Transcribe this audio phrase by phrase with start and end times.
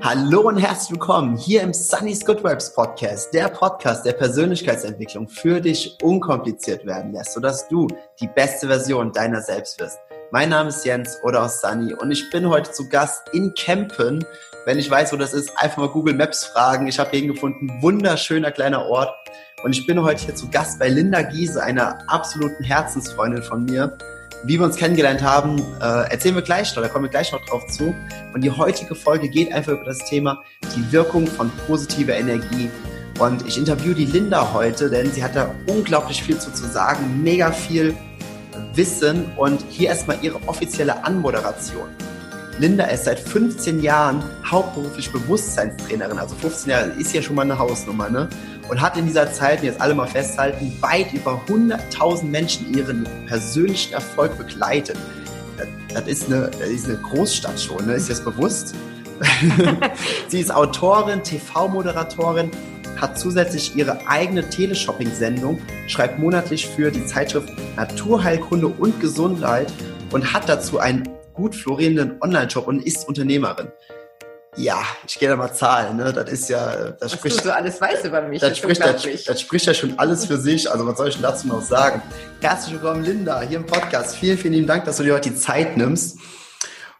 [0.00, 5.60] Hallo und herzlich willkommen hier im Sunny's Good Vibes Podcast, der Podcast der Persönlichkeitsentwicklung für
[5.60, 7.88] dich unkompliziert werden lässt, sodass du
[8.20, 9.98] die beste Version deiner selbst wirst.
[10.30, 14.24] Mein Name ist Jens oder auch Sunny und ich bin heute zu Gast in Kempen.
[14.66, 16.86] Wenn ich weiß, wo das ist, einfach mal Google Maps fragen.
[16.86, 19.12] Ich habe hier gefunden, wunderschöner kleiner Ort.
[19.64, 23.98] Und ich bin heute hier zu Gast bei Linda Giese, einer absoluten Herzensfreundin von mir.
[24.44, 27.44] Wie wir uns kennengelernt haben, äh, erzählen wir gleich noch, da kommen wir gleich noch
[27.46, 27.94] drauf zu.
[28.32, 30.42] Und die heutige Folge geht einfach über das Thema
[30.76, 32.70] die Wirkung von positiver Energie.
[33.18, 37.20] Und ich interviewe die Linda heute, denn sie hat da unglaublich viel zu, zu sagen,
[37.22, 37.94] mega viel
[38.74, 41.88] Wissen und hier erstmal ihre offizielle Anmoderation.
[42.60, 47.58] Linda ist seit 15 Jahren hauptberuflich Bewusstseinstrainerin, also 15 Jahre ist ja schon mal eine
[47.58, 48.28] Hausnummer, ne?
[48.68, 53.94] Und hat in dieser Zeit, jetzt alle mal festhalten, weit über 100.000 Menschen ihren persönlichen
[53.94, 54.96] Erfolg begleitet.
[55.92, 57.94] Das, ist, eine, das ist eine Großstadt schon, ne?
[57.94, 58.74] ist das bewusst?
[60.28, 62.50] Sie ist Autorin, TV-Moderatorin,
[62.96, 69.72] hat zusätzlich ihre eigene Teleshopping-Sendung, schreibt monatlich für die Zeitschrift Naturheilkunde und Gesundheit
[70.12, 73.68] und hat dazu einen gut florierenden Online-Shop und ist Unternehmerin.
[74.58, 76.12] Ja, ich gehe da mal Zahlen, ne?
[76.12, 77.38] Das ist ja, das was spricht.
[77.38, 78.40] du so alles weißt über mich.
[78.40, 80.68] Das, spricht, das, das, spricht ja schon alles für sich.
[80.68, 82.02] Also was soll ich denn dazu noch sagen?
[82.40, 84.16] Herzlich willkommen, Linda, hier im Podcast.
[84.16, 86.18] Vielen, vielen lieben Dank, dass du dir heute die Zeit nimmst.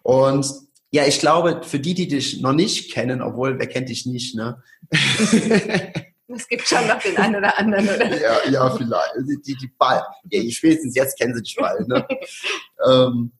[0.04, 0.46] Und
[0.92, 4.36] ja, ich glaube, für die, die dich noch nicht kennen, obwohl wer kennt dich nicht,
[4.36, 4.62] ne?
[6.30, 8.06] Es gibt schon noch den einen oder anderen, oder?
[8.20, 9.14] Ja, ja vielleicht.
[9.26, 10.04] Die, die, die bald.
[10.30, 12.06] Ja, spätestens jetzt kennen sie dich bald, ne?
[12.86, 13.32] ähm,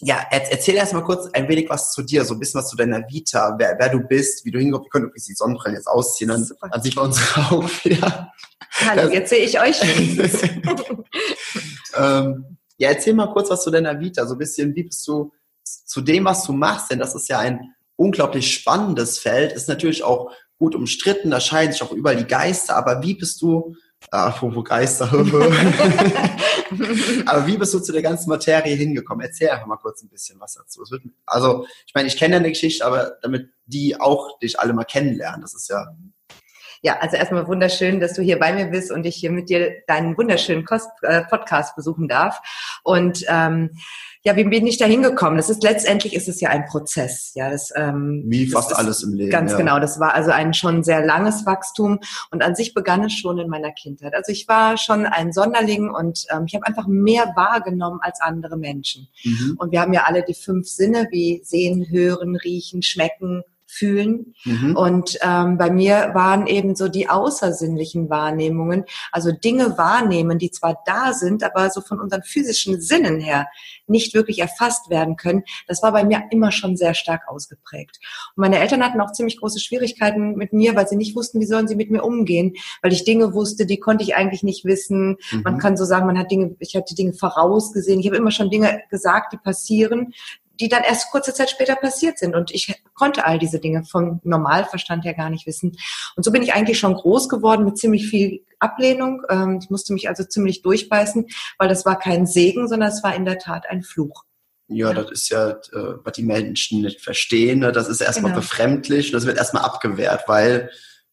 [0.00, 2.76] ja, erzähl erst mal kurz ein wenig was zu dir, so ein bisschen was zu
[2.76, 4.86] deiner Vita, wer, wer du bist, wie du hinkommst.
[4.86, 8.32] Wir können übrigens die Sonnenbrillen jetzt ausziehen, dann, dann sieht man unsere Augen wieder.
[8.86, 9.80] Hallo, das, jetzt sehe ich euch
[11.96, 15.32] ähm, ja, erzähl mal kurz was zu deiner Vita, so ein bisschen, wie bist du
[15.62, 20.02] zu dem, was du machst, denn das ist ja ein unglaublich spannendes Feld, ist natürlich
[20.02, 23.74] auch gut umstritten, da scheiden sich auch überall die Geister, aber wie bist du
[24.10, 25.10] apropos Geister.
[27.26, 29.24] Aber wie bist du zu der ganzen Materie hingekommen?
[29.24, 30.82] Erzähl einfach mal kurz ein bisschen was dazu.
[31.26, 35.42] also, ich meine, ich kenne deine Geschichte, aber damit die auch dich alle mal kennenlernen,
[35.42, 35.94] das ist ja
[36.82, 39.82] ja, also erstmal wunderschön, dass du hier bei mir bist und ich hier mit dir
[39.86, 42.38] deinen wunderschönen Kost, äh, Podcast besuchen darf.
[42.84, 43.70] Und ähm,
[44.26, 45.36] ja, wie bin ich da hingekommen?
[45.36, 47.30] Das ist letztendlich ist es ja ein Prozess.
[47.36, 49.30] Ja, das, ähm, wie fast alles im Leben.
[49.30, 49.56] Ganz ja.
[49.56, 49.78] genau.
[49.78, 52.00] Das war also ein schon sehr langes Wachstum
[52.32, 54.14] und an sich begann es schon in meiner Kindheit.
[54.14, 58.56] Also ich war schon ein Sonderling und ähm, ich habe einfach mehr wahrgenommen als andere
[58.56, 59.06] Menschen.
[59.22, 59.54] Mhm.
[59.58, 64.34] Und wir haben ja alle die fünf Sinne wie sehen, hören, riechen, schmecken, fühlen.
[64.44, 64.76] Mhm.
[64.76, 70.82] Und ähm, bei mir waren eben so die außersinnlichen Wahrnehmungen, also Dinge wahrnehmen, die zwar
[70.86, 73.46] da sind, aber so von unseren physischen Sinnen her
[73.86, 75.42] nicht wirklich erfasst werden können.
[75.66, 77.98] Das war bei mir immer schon sehr stark ausgeprägt.
[78.34, 81.46] Und meine Eltern hatten auch ziemlich große Schwierigkeiten mit mir, weil sie nicht wussten, wie
[81.46, 85.16] sollen sie mit mir umgehen, weil ich Dinge wusste, die konnte ich eigentlich nicht wissen.
[85.30, 85.42] Mhm.
[85.42, 88.00] Man kann so sagen, man hat Dinge, ich hatte Dinge vorausgesehen.
[88.00, 90.12] Ich habe immer schon Dinge gesagt, die passieren,
[90.60, 92.34] die dann erst kurze Zeit später passiert sind.
[92.34, 95.76] Und ich konnte all diese Dinge vom Normalverstand her gar nicht wissen.
[96.16, 99.22] Und so bin ich eigentlich schon groß geworden mit ziemlich viel Ablehnung.
[99.28, 101.26] Ähm, ich musste mich also ziemlich durchbeißen,
[101.58, 104.24] weil das war kein Segen, sondern es war in der Tat ein Fluch.
[104.68, 107.60] Ja, das ist ja, äh, was die Menschen nicht verstehen.
[107.60, 107.70] Ne?
[107.70, 108.42] Das ist erstmal genau.
[108.42, 110.70] befremdlich und das wird erstmal abgewehrt, weil,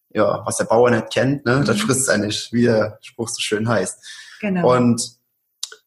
[0.09, 1.81] ja, was der Bauer nicht kennt, ne, das mhm.
[1.81, 3.99] frisst er nicht, wie der Spruch so schön heißt.
[4.41, 4.75] Genau.
[4.75, 5.17] Und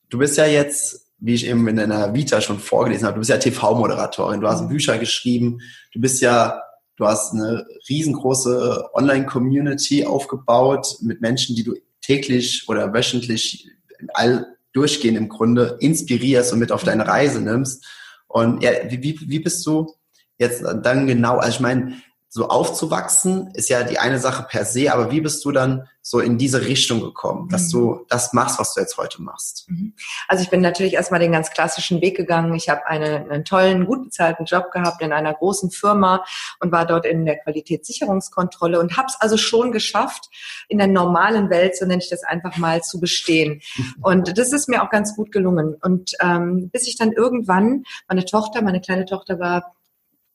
[0.09, 3.31] du bist ja jetzt wie ich eben in deiner Vita schon vorgelesen habe, du bist
[3.31, 4.69] ja TV-Moderatorin, du hast mhm.
[4.69, 5.61] Bücher geschrieben,
[5.93, 6.61] du bist ja,
[6.97, 13.69] du hast eine riesengroße Online-Community aufgebaut mit Menschen, die du täglich oder wöchentlich
[14.13, 17.87] all durchgehend im Grunde inspirierst und mit auf deine Reise nimmst.
[18.29, 19.95] Und ja, wie, wie, wie bist du
[20.39, 21.95] jetzt dann genau, also ich meine,
[22.29, 26.21] so aufzuwachsen, ist ja die eine Sache per se, aber wie bist du dann so
[26.21, 27.79] in diese Richtung gekommen, dass mhm.
[27.79, 29.65] du das machst, was du jetzt heute machst?
[29.69, 29.95] Mhm.
[30.29, 32.55] Also ich bin natürlich erstmal den ganz klassischen Weg gegangen.
[32.55, 36.25] Ich habe eine, einen tollen, gut bezahlten Job gehabt in einer großen Firma
[36.61, 40.29] und war dort in der Qualitätssicherungskontrolle und habe es also schon geschafft,
[40.69, 43.61] in der normalen Welt, so nenne ich das einfach mal, zu bestehen.
[44.03, 45.75] Und das ist mir auch ganz gut gelungen.
[45.81, 49.75] Und ähm, bis ich dann irgendwann, meine Tochter, meine kleine Tochter war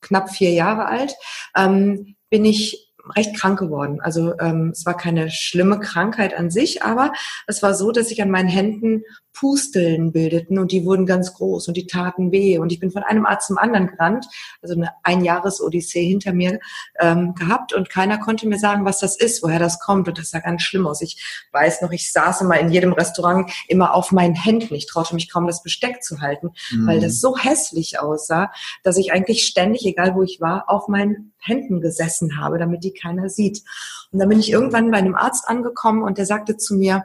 [0.02, 1.14] knapp vier Jahre alt,
[1.56, 4.00] ähm, bin ich recht krank geworden.
[4.00, 7.12] Also ähm, es war keine schlimme Krankheit an sich, aber
[7.46, 9.02] es war so, dass ich an meinen Händen
[9.32, 12.58] Pusteln bildeten und die wurden ganz groß und die taten weh.
[12.58, 14.26] Und ich bin von einem Arzt zum anderen gerannt,
[14.60, 16.60] also eine Einjahres-Odyssee hinter mir
[17.00, 20.08] ähm, gehabt und keiner konnte mir sagen, was das ist, woher das kommt.
[20.08, 21.00] Und das sah ganz schlimm aus.
[21.00, 24.74] Ich weiß noch, ich saß immer in jedem Restaurant immer auf meinen Händen.
[24.74, 26.86] Ich traute mich kaum, das Besteck zu halten, mhm.
[26.86, 28.52] weil das so hässlich aussah,
[28.82, 32.92] dass ich eigentlich ständig, egal wo ich war, auf meinen Händen gesessen habe, damit die
[32.92, 33.62] keiner sieht.
[34.10, 37.04] Und dann bin ich irgendwann bei einem Arzt angekommen und der sagte zu mir,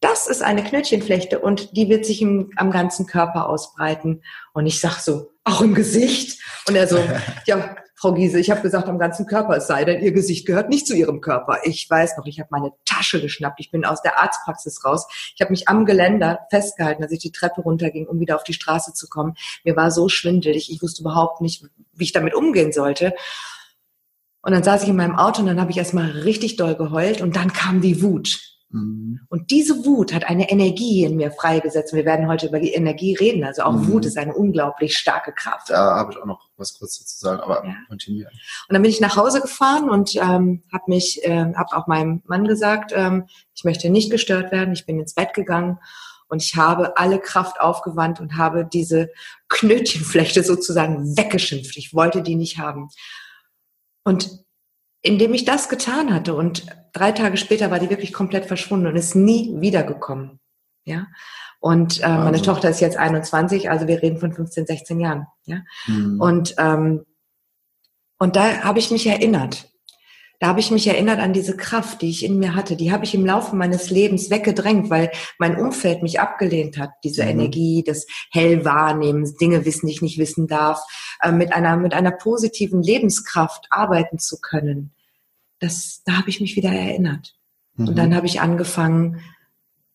[0.00, 4.22] das ist eine Knötchenflechte und die wird sich im, am ganzen Körper ausbreiten.
[4.52, 6.40] Und ich sag so, auch im Gesicht?
[6.68, 6.98] Und er so,
[7.46, 10.68] ja, Frau Giese, ich habe gesagt, am ganzen Körper, es sei denn, Ihr Gesicht gehört
[10.68, 11.60] nicht zu Ihrem Körper.
[11.64, 15.06] Ich weiß noch, ich habe meine Tasche geschnappt, ich bin aus der Arztpraxis raus.
[15.34, 18.52] Ich habe mich am Geländer festgehalten, als ich die Treppe runterging, um wieder auf die
[18.52, 19.34] Straße zu kommen.
[19.64, 21.64] Mir war so schwindelig, ich wusste überhaupt nicht,
[21.94, 23.14] wie ich damit umgehen sollte.
[24.42, 27.22] Und dann saß ich in meinem Auto und dann habe ich erstmal richtig doll geheult
[27.22, 28.55] und dann kam die Wut.
[28.70, 29.20] Mhm.
[29.28, 31.92] Und diese Wut hat eine Energie in mir freigesetzt.
[31.92, 33.44] Wir werden heute über die Energie reden.
[33.44, 33.88] Also auch mhm.
[33.88, 35.70] Wut ist eine unglaublich starke Kraft.
[35.70, 37.74] Da habe ich auch noch was kurz zu sagen, aber ja.
[37.88, 38.32] kontinuieren.
[38.68, 42.22] Und dann bin ich nach Hause gefahren und ähm, habe mich, äh, habe auch meinem
[42.26, 44.74] Mann gesagt, ähm, ich möchte nicht gestört werden.
[44.74, 45.78] Ich bin ins Bett gegangen
[46.28, 49.10] und ich habe alle Kraft aufgewandt und habe diese
[49.48, 51.76] Knötchenflechte sozusagen weggeschimpft.
[51.76, 52.88] Ich wollte die nicht haben.
[54.02, 54.45] Und
[55.02, 58.96] indem ich das getan hatte und drei Tage später war die wirklich komplett verschwunden und
[58.96, 60.40] ist nie wiedergekommen.
[60.84, 61.06] Ja.
[61.60, 65.26] Und äh, meine Tochter ist jetzt 21, also wir reden von 15, 16 Jahren.
[65.44, 65.62] Ja.
[65.86, 66.20] Mhm.
[66.20, 67.06] Und ähm,
[68.18, 69.70] und da habe ich mich erinnert.
[70.38, 72.76] Da habe ich mich erinnert an diese Kraft, die ich in mir hatte.
[72.76, 76.90] Die habe ich im Laufe meines Lebens weggedrängt, weil mein Umfeld mich abgelehnt hat.
[77.04, 77.30] Diese mhm.
[77.30, 80.80] Energie, das Hellwahrnehmen, Dinge wissen, die ich nicht wissen darf,
[81.22, 84.92] äh, mit einer mit einer positiven Lebenskraft arbeiten zu können
[85.58, 87.34] das, da habe ich mich wieder erinnert.
[87.74, 87.88] Mhm.
[87.88, 89.20] Und dann habe ich angefangen,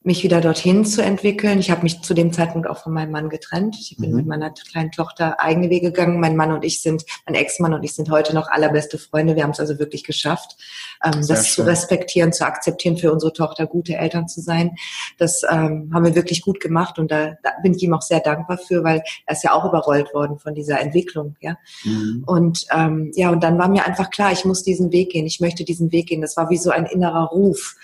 [0.04, 1.60] mich wieder dorthin zu entwickeln.
[1.60, 3.78] Ich habe mich zu dem Zeitpunkt auch von meinem Mann getrennt.
[3.80, 4.16] Ich bin mhm.
[4.18, 6.20] mit meiner kleinen Tochter eigene Wege gegangen.
[6.20, 9.36] Mein Mann und ich sind, mein Ex-Mann und ich sind heute noch allerbeste Freunde.
[9.36, 10.58] Wir haben es also wirklich geschafft,
[11.04, 11.66] ähm, das schön.
[11.66, 14.76] zu respektieren, zu akzeptieren, für unsere Tochter gute Eltern zu sein.
[15.20, 18.22] Das ähm, haben wir wirklich gut gemacht und da, da bin ich ihm auch sehr
[18.22, 21.36] dankbar für, weil er ist ja auch überrollt worden von dieser Entwicklung.
[21.42, 22.24] Ja, mhm.
[22.26, 25.28] und ähm, ja, und dann war mir einfach klar, ich muss diesen Weg gehen.
[25.28, 26.22] Ich möchte diesen Weg gehen.
[26.22, 27.76] Das war wie so ein innerer Ruf.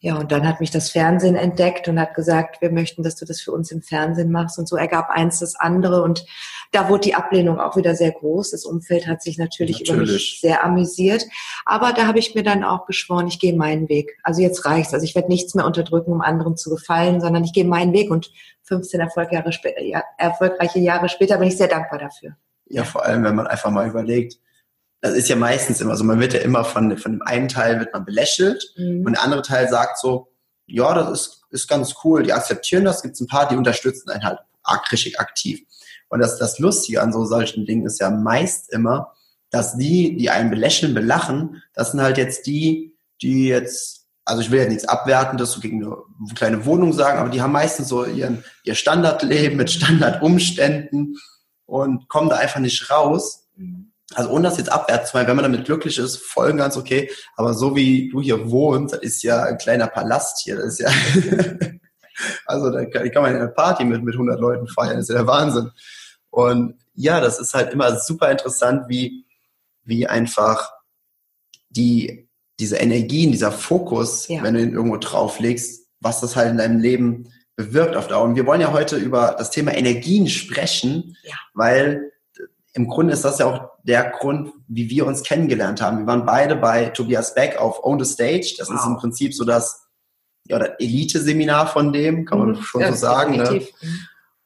[0.00, 3.24] Ja, und dann hat mich das Fernsehen entdeckt und hat gesagt, wir möchten, dass du
[3.24, 4.58] das für uns im Fernsehen machst.
[4.58, 6.02] Und so ergab eins das andere.
[6.02, 6.26] Und
[6.70, 8.50] da wurde die Ablehnung auch wieder sehr groß.
[8.50, 10.08] Das Umfeld hat sich natürlich, natürlich.
[10.08, 11.24] über mich sehr amüsiert.
[11.64, 14.18] Aber da habe ich mir dann auch geschworen, ich gehe meinen Weg.
[14.22, 14.92] Also jetzt reicht's.
[14.92, 18.10] Also ich werde nichts mehr unterdrücken, um anderen zu gefallen, sondern ich gehe meinen Weg.
[18.10, 18.30] Und
[18.64, 22.36] 15 Erfolgjahre später, ja, erfolgreiche Jahre später bin ich sehr dankbar dafür.
[22.66, 24.38] Ja, vor allem, wenn man einfach mal überlegt,
[25.00, 27.78] das ist ja meistens immer so, man wird ja immer von, von dem einen Teil
[27.78, 29.04] wird man belächelt mhm.
[29.04, 30.28] und der andere Teil sagt so,
[30.66, 34.10] ja, das ist, ist ganz cool, die akzeptieren das, gibt es ein paar, die unterstützen
[34.10, 34.40] einen halt
[34.90, 35.60] richtig aktiv.
[36.08, 39.12] Und das, das Lustige an so solchen Dingen ist ja meist immer,
[39.50, 44.50] dass die, die einen belächeln, belachen, das sind halt jetzt die, die jetzt, also ich
[44.50, 48.04] will ja nichts Abwertendes so gegen eine kleine Wohnung sagen, aber die haben meistens so
[48.04, 51.16] ihren, ihr Standardleben mit Standardumständen
[51.64, 53.46] und kommen da einfach nicht raus.
[53.54, 56.76] Mhm also ohne das jetzt abwerten zu meinen, wenn man damit glücklich ist, voll ganz
[56.76, 57.10] okay.
[57.36, 60.56] Aber so wie du hier wohnst, das ist ja ein kleiner Palast hier.
[60.56, 60.90] Das ist ja,
[62.46, 64.96] also da kann, kann man ja eine Party mit, mit 100 Leuten feiern.
[64.96, 65.70] Das ist ja der Wahnsinn.
[66.30, 69.26] Und ja, das ist halt immer super interessant, wie,
[69.82, 70.70] wie einfach
[71.68, 72.28] die,
[72.60, 74.42] diese Energien, dieser Fokus, ja.
[74.42, 78.24] wenn du ihn irgendwo drauflegst, was das halt in deinem Leben bewirkt auf Dauer.
[78.24, 81.34] Und wir wollen ja heute über das Thema Energien sprechen, ja.
[81.54, 82.12] weil
[82.76, 86.00] im Grunde ist das ja auch der Grund, wie wir uns kennengelernt haben.
[86.00, 88.54] Wir waren beide bei Tobias Beck auf Own the Stage.
[88.58, 88.76] Das wow.
[88.76, 89.86] ist im Prinzip so das
[90.46, 92.62] ja, Elite-Seminar von dem, kann man mhm.
[92.62, 93.36] schon ja, so sagen.
[93.36, 93.66] Ne?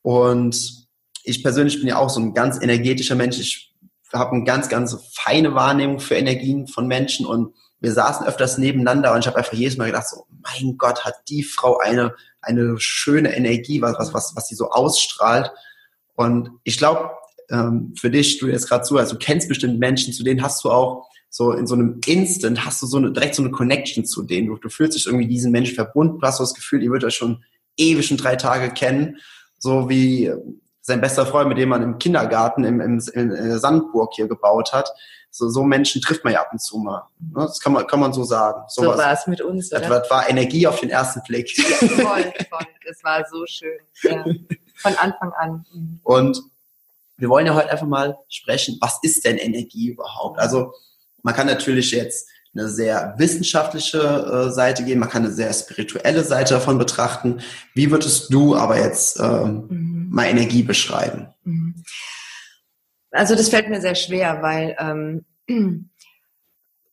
[0.03, 0.87] Und
[1.25, 3.41] ich persönlich bin ja auch so ein ganz energetischer Mensch.
[3.41, 3.75] Ich
[4.13, 9.13] habe eine ganz, ganz feine Wahrnehmung für Energien von Menschen und wir saßen öfters nebeneinander
[9.13, 12.79] und ich habe einfach jedes Mal gedacht, so, mein Gott, hat die Frau eine, eine
[12.79, 15.51] schöne Energie, was, was, was, was sie so ausstrahlt.
[16.15, 17.11] Und ich glaube,
[17.51, 20.65] ähm, für dich, du jetzt gerade zu, also du kennst bestimmt Menschen, zu denen hast
[20.65, 24.05] du auch so in so einem Instant hast du so eine, direkt so eine Connection
[24.05, 24.49] zu denen.
[24.49, 27.07] Du, du fühlst dich irgendwie diesen Menschen verbunden, du hast so das Gefühl, ihr würdet
[27.07, 27.45] euch schon
[27.77, 29.19] ewig schon drei Tage kennen,
[29.59, 30.33] so wie
[30.81, 34.91] sein bester Freund, mit dem man im Kindergarten im, im, in Sandburg hier gebaut hat.
[35.31, 37.05] So, so Menschen trifft man ja ab und zu mal.
[37.21, 37.43] Ne?
[37.47, 38.65] Das kann man, kann man so sagen.
[38.67, 39.73] So, so war es mit uns.
[39.73, 39.89] Oder?
[39.89, 41.57] Das, war Energie auf den ersten Blick.
[41.57, 42.67] Ja, voll, voll.
[42.85, 43.79] Das war so schön.
[44.03, 44.25] Ja.
[44.75, 45.65] Von Anfang an.
[45.73, 46.01] Mhm.
[46.03, 46.43] Und
[47.21, 50.39] wir wollen ja heute einfach mal sprechen, was ist denn Energie überhaupt?
[50.39, 50.73] Also
[51.23, 56.25] man kann natürlich jetzt eine sehr wissenschaftliche äh, Seite gehen, man kann eine sehr spirituelle
[56.25, 57.41] Seite davon betrachten.
[57.75, 60.09] Wie würdest du aber jetzt ähm, mhm.
[60.11, 61.29] mal Energie beschreiben?
[61.45, 61.85] Mhm.
[63.13, 65.25] Also das fällt mir sehr schwer, weil ähm,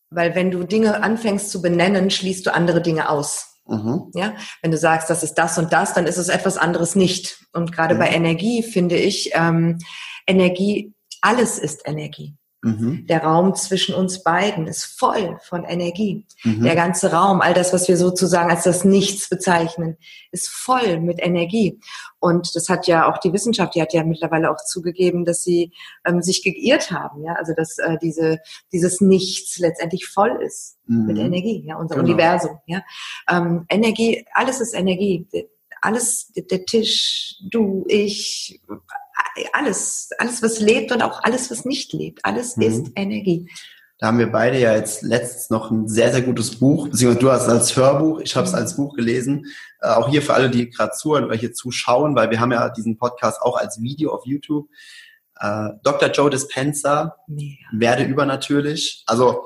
[0.09, 3.57] weil wenn du Dinge anfängst zu benennen, schließt du andere Dinge aus.
[3.67, 4.11] Mhm.
[4.13, 7.39] Ja, wenn du sagst, das ist das und das, dann ist es etwas anderes nicht.
[7.51, 7.99] Und gerade mhm.
[7.99, 9.79] bei Energie finde ich, ähm,
[10.27, 12.35] Energie, alles ist Energie.
[12.63, 13.05] Mhm.
[13.05, 16.25] Der Raum zwischen uns beiden ist voll von Energie.
[16.43, 16.63] Mhm.
[16.63, 19.97] Der ganze Raum, all das, was wir sozusagen als das Nichts bezeichnen,
[20.31, 21.79] ist voll mit Energie.
[22.19, 25.71] Und das hat ja auch die Wissenschaft, die hat ja mittlerweile auch zugegeben, dass sie
[26.03, 28.39] ähm, sich geirrt haben, ja, also dass äh, diese
[28.71, 31.05] dieses Nichts letztendlich voll ist mhm.
[31.05, 32.07] mit Energie, ja, unser genau.
[32.07, 32.81] Universum, ja.
[33.29, 35.27] Ähm, Energie, alles ist Energie.
[35.79, 38.59] Alles, der Tisch, du, ich,
[39.53, 42.23] alles, alles, was lebt und auch alles, was nicht lebt.
[42.23, 42.63] Alles mhm.
[42.63, 43.49] ist Energie.
[43.99, 47.31] Da haben wir beide ja jetzt letztens noch ein sehr, sehr gutes Buch, beziehungsweise du
[47.31, 48.59] hast es als Hörbuch, ich habe es mhm.
[48.59, 49.47] als Buch gelesen.
[49.81, 52.69] Äh, auch hier für alle, die gerade zuhören oder hier zuschauen, weil wir haben ja
[52.69, 54.67] diesen Podcast auch als Video auf YouTube.
[55.39, 56.09] Äh, Dr.
[56.09, 57.47] Joe Dispenza, ja.
[57.71, 59.03] werde übernatürlich.
[59.07, 59.43] Also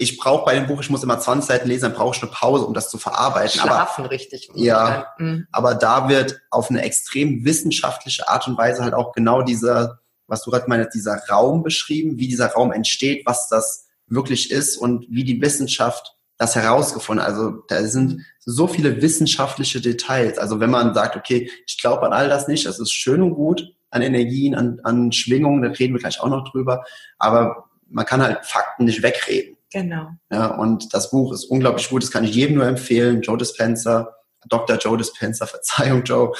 [0.00, 2.30] ich brauche bei dem Buch, ich muss immer 20 Seiten lesen, dann brauche ich eine
[2.30, 3.60] Pause, um das zu verarbeiten.
[3.60, 4.48] Schlafen aber, richtig.
[4.54, 5.48] Ja, mhm.
[5.50, 10.42] aber da wird auf eine extrem wissenschaftliche Art und Weise halt auch genau dieser, was
[10.44, 15.04] du gerade meinst, dieser Raum beschrieben, wie dieser Raum entsteht, was das wirklich ist und
[15.10, 17.26] wie die Wissenschaft das herausgefunden.
[17.26, 20.38] Also da sind so viele wissenschaftliche Details.
[20.38, 23.34] Also wenn man sagt, okay, ich glaube an all das nicht, das ist schön und
[23.34, 26.84] gut, an Energien, an, an Schwingungen, da reden wir gleich auch noch drüber,
[27.18, 29.57] aber man kann halt Fakten nicht wegreden.
[29.72, 30.08] Genau.
[30.30, 33.20] Ja, und das Buch ist unglaublich gut, das kann ich jedem nur empfehlen.
[33.22, 34.14] Joe Dispenza,
[34.48, 34.76] Dr.
[34.78, 36.32] Joe Dispenza, Verzeihung, Joe.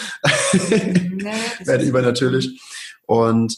[0.53, 2.61] Nee, Werde über natürlich.
[3.07, 3.57] Und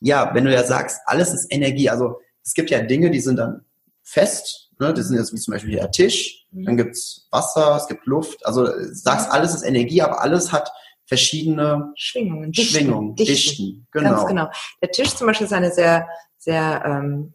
[0.00, 3.36] ja, wenn du ja sagst, alles ist Energie, also es gibt ja Dinge, die sind
[3.36, 3.64] dann
[4.02, 4.94] fest, ne?
[4.94, 6.64] das sind jetzt wie zum Beispiel der Tisch, mhm.
[6.64, 10.72] dann gibt's Wasser, es gibt Luft, also sagst, alles ist Energie, aber alles hat
[11.04, 13.86] verschiedene Schwingungen, Schwingungen, Dichten, Dichten.
[13.90, 14.10] Genau.
[14.10, 14.50] Ganz genau.
[14.80, 16.08] Der Tisch zum Beispiel ist eine sehr,
[16.38, 17.34] sehr ähm,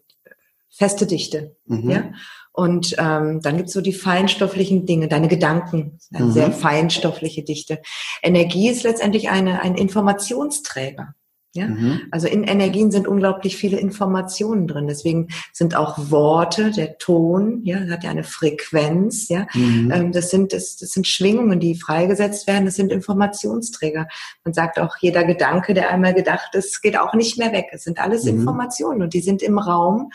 [0.76, 1.56] feste Dichte.
[1.66, 1.90] Mhm.
[1.90, 2.12] Ja?
[2.52, 6.32] Und ähm, dann gibt's so die feinstofflichen Dinge, deine Gedanken, eine mhm.
[6.32, 7.82] sehr feinstoffliche Dichte.
[8.22, 11.14] Energie ist letztendlich eine, ein Informationsträger.
[11.56, 11.66] Ja?
[11.66, 12.00] Mhm.
[12.10, 14.86] Also in Energien sind unglaublich viele Informationen drin.
[14.86, 19.46] Deswegen sind auch Worte, der Ton, ja, hat ja eine Frequenz, ja.
[19.54, 19.90] Mhm.
[19.92, 22.66] Ähm, das sind, das, das sind Schwingungen, die freigesetzt werden.
[22.66, 24.06] Das sind Informationsträger.
[24.44, 27.66] Man sagt auch, jeder Gedanke, der einmal gedacht ist, geht auch nicht mehr weg.
[27.72, 28.40] Es sind alles mhm.
[28.40, 30.10] Informationen und die sind im Raum.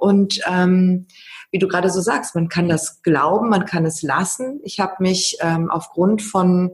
[0.00, 1.06] Und ähm,
[1.50, 4.60] wie du gerade so sagst, man kann das glauben, man kann es lassen.
[4.64, 6.72] Ich habe mich ähm, aufgrund von,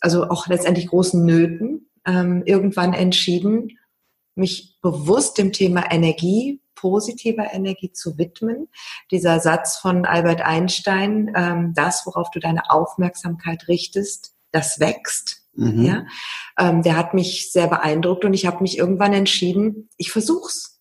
[0.00, 3.78] also auch letztendlich großen Nöten, ähm, irgendwann entschieden,
[4.34, 8.68] mich bewusst dem Thema Energie, positiver Energie zu widmen.
[9.10, 15.42] Dieser Satz von Albert Einstein, ähm, das, worauf du deine Aufmerksamkeit richtest, das wächst.
[15.54, 15.84] Mhm.
[15.84, 16.06] Ja,
[16.58, 20.79] ähm, der hat mich sehr beeindruckt und ich habe mich irgendwann entschieden, ich versuch's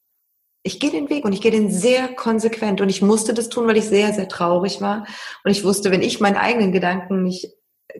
[0.64, 3.68] ich gehe den Weg und ich gehe den sehr konsequent und ich musste das tun,
[3.68, 5.06] weil ich sehr, sehr traurig war
[5.44, 7.54] und ich wusste, wenn ich meinen eigenen Gedanken nicht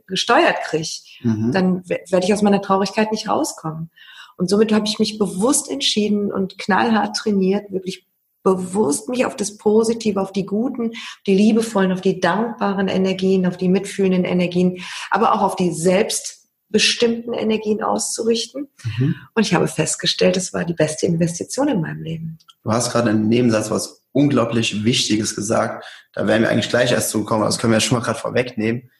[0.06, 0.88] gesteuert kriege,
[1.22, 1.52] mhm.
[1.52, 3.90] dann werde ich aus meiner Traurigkeit nicht rauskommen.
[4.36, 8.06] Und somit habe ich mich bewusst entschieden und knallhart trainiert, wirklich
[8.42, 10.92] bewusst mich auf das Positive, auf die guten,
[11.26, 16.39] die liebevollen, auf die dankbaren Energien, auf die mitfühlenden Energien, aber auch auf die selbst
[16.70, 18.68] bestimmten Energien auszurichten.
[18.84, 19.16] Mhm.
[19.34, 22.38] Und ich habe festgestellt, es war die beste Investition in meinem Leben.
[22.62, 25.84] Du hast gerade im Nebensatz was unglaublich Wichtiges gesagt.
[26.12, 28.90] Da werden wir eigentlich gleich erst zukommen, das können wir ja schon mal gerade vorwegnehmen.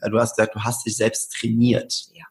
[0.00, 2.08] Äh, du hast gesagt, du hast dich selbst trainiert.
[2.14, 2.24] Ja.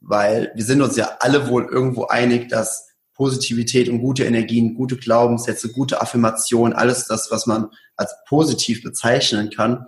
[0.00, 4.96] Weil wir sind uns ja alle wohl irgendwo einig, dass Positivität und gute Energien, gute
[4.96, 9.86] Glaubenssätze, gute Affirmation, alles das, was man als positiv bezeichnen kann,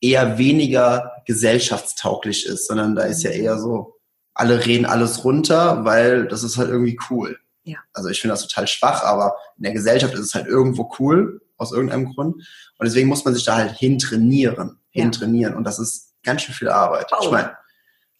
[0.00, 3.94] eher weniger gesellschaftstauglich ist, sondern da ist ja eher so,
[4.34, 7.38] alle reden alles runter, weil das ist halt irgendwie cool.
[7.64, 7.78] Ja.
[7.92, 11.40] Also ich finde das total schwach, aber in der Gesellschaft ist es halt irgendwo cool,
[11.56, 12.36] aus irgendeinem Grund.
[12.36, 15.02] Und deswegen muss man sich da halt hintrainieren, ja.
[15.02, 15.54] hintrainieren.
[15.54, 17.06] Und das ist ganz schön viel Arbeit.
[17.12, 17.22] Oh.
[17.22, 17.56] Ich meine.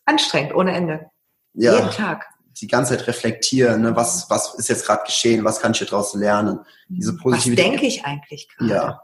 [0.05, 1.11] Anstrengend, ohne Ende.
[1.55, 2.27] Ja, Jeden Tag.
[2.61, 3.97] Die ganze Zeit reflektieren, ne?
[3.97, 6.61] was, was ist jetzt gerade geschehen, was kann ich hier draus lernen?
[6.89, 7.65] Diese Positivität.
[7.65, 8.71] Was denke ich eigentlich gerade?
[8.71, 9.03] Ja.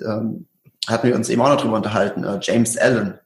[0.00, 0.48] Ähm,
[0.88, 2.24] hatten wir uns eben auch noch drüber unterhalten.
[2.24, 3.20] Äh, James Allen,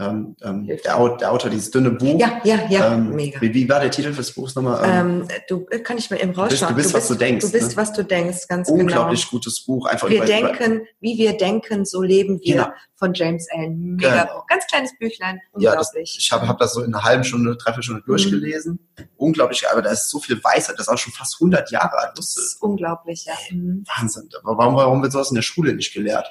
[0.00, 2.18] ähm, ähm, der, der, Autor, dieses dünne Buch.
[2.18, 3.40] Ja, ja, ja, ähm, mega.
[3.40, 4.82] Wie, wie, war der Titel des Buchs nochmal?
[4.84, 6.70] Ähm, ähm du äh, kann ich mal eben rausschauen.
[6.70, 7.46] Du bist, du bist, was du denkst.
[7.46, 7.76] Du bist, ne?
[7.76, 9.02] was du denkst, ganz Unglaublich genau.
[9.02, 9.86] Unglaublich gutes Buch.
[9.86, 12.54] Einfach wir denken, wie wir denken, so leben wir.
[12.54, 12.68] Genau.
[12.96, 13.94] Von James Allen.
[13.94, 14.44] Mega genau.
[14.48, 15.40] Ganz kleines Büchlein.
[15.58, 18.06] Ja, das, ich habe hab das so in einer halben Stunde, dreiviertel Stunde mhm.
[18.06, 18.88] durchgelesen.
[19.16, 20.74] Unglaublich, aber da ist so viel Weisheit.
[20.76, 22.12] Das ist auch schon fast 100 Jahre alt.
[22.16, 23.34] Das ist unglaublich, ja.
[23.52, 23.84] Mhm.
[23.96, 24.28] Wahnsinn.
[24.42, 26.26] Warum, warum wird sowas in der Schule nicht gelehrt?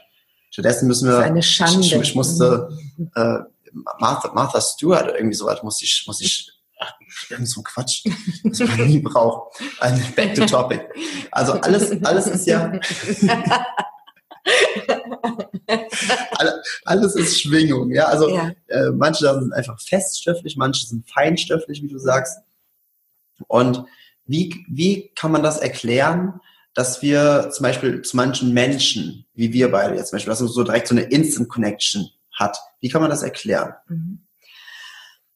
[0.53, 1.13] Stattdessen müssen wir.
[1.13, 1.79] Das ist eine Schande.
[1.79, 3.11] Ich, ich musste mhm.
[3.15, 3.39] äh,
[3.99, 6.49] Martha, Martha Stewart oder irgendwie sowas muss ich, muss ich,
[7.29, 8.03] irgend so Quatsch,
[8.43, 9.59] was man nie braucht.
[10.15, 10.89] Back to topic.
[11.31, 12.71] Also alles, alles ist ja,
[16.85, 18.05] alles ist Schwingung, ja.
[18.05, 18.51] Also ja.
[18.67, 22.39] Äh, manche sind einfach feststofflich, manche sind feinstofflich, wie du sagst.
[23.47, 23.85] Und
[24.25, 26.39] wie, wie kann man das erklären,
[26.73, 30.47] dass wir zum Beispiel zu manchen Menschen, wie wir beide jetzt zum Beispiel, dass wir
[30.47, 32.57] so direkt so eine Instant Connection hat.
[32.79, 33.73] Wie kann man das erklären?
[33.87, 34.25] Mhm.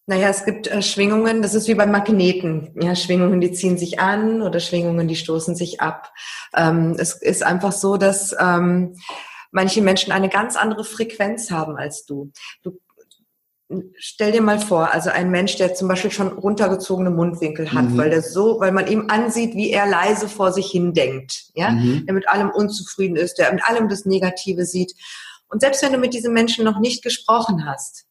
[0.10, 2.74] Naja, es gibt äh, Schwingungen, das ist wie bei Magneten.
[2.82, 6.14] Ja, Schwingungen, die ziehen sich an oder Schwingungen, die stoßen sich ab.
[6.56, 8.96] Ähm, es ist einfach so, dass ähm,
[9.52, 12.32] manche Menschen eine ganz andere Frequenz haben als du.
[12.64, 12.80] Du
[13.98, 17.98] stell dir mal vor, also ein Mensch, der zum Beispiel schon runtergezogene Mundwinkel hat, mhm.
[17.98, 21.72] weil der so, weil man ihm ansieht, wie er leise vor sich hin denkt, ja,
[21.72, 22.06] mhm.
[22.06, 24.94] der mit allem unzufrieden ist, der mit allem das Negative sieht.
[25.50, 28.06] Und selbst wenn du mit diesem Menschen noch nicht gesprochen hast,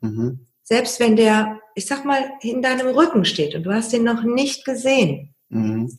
[0.00, 0.46] mhm.
[0.62, 4.22] selbst wenn der, ich sag mal, in deinem Rücken steht und du hast ihn noch
[4.22, 5.98] nicht gesehen, mhm.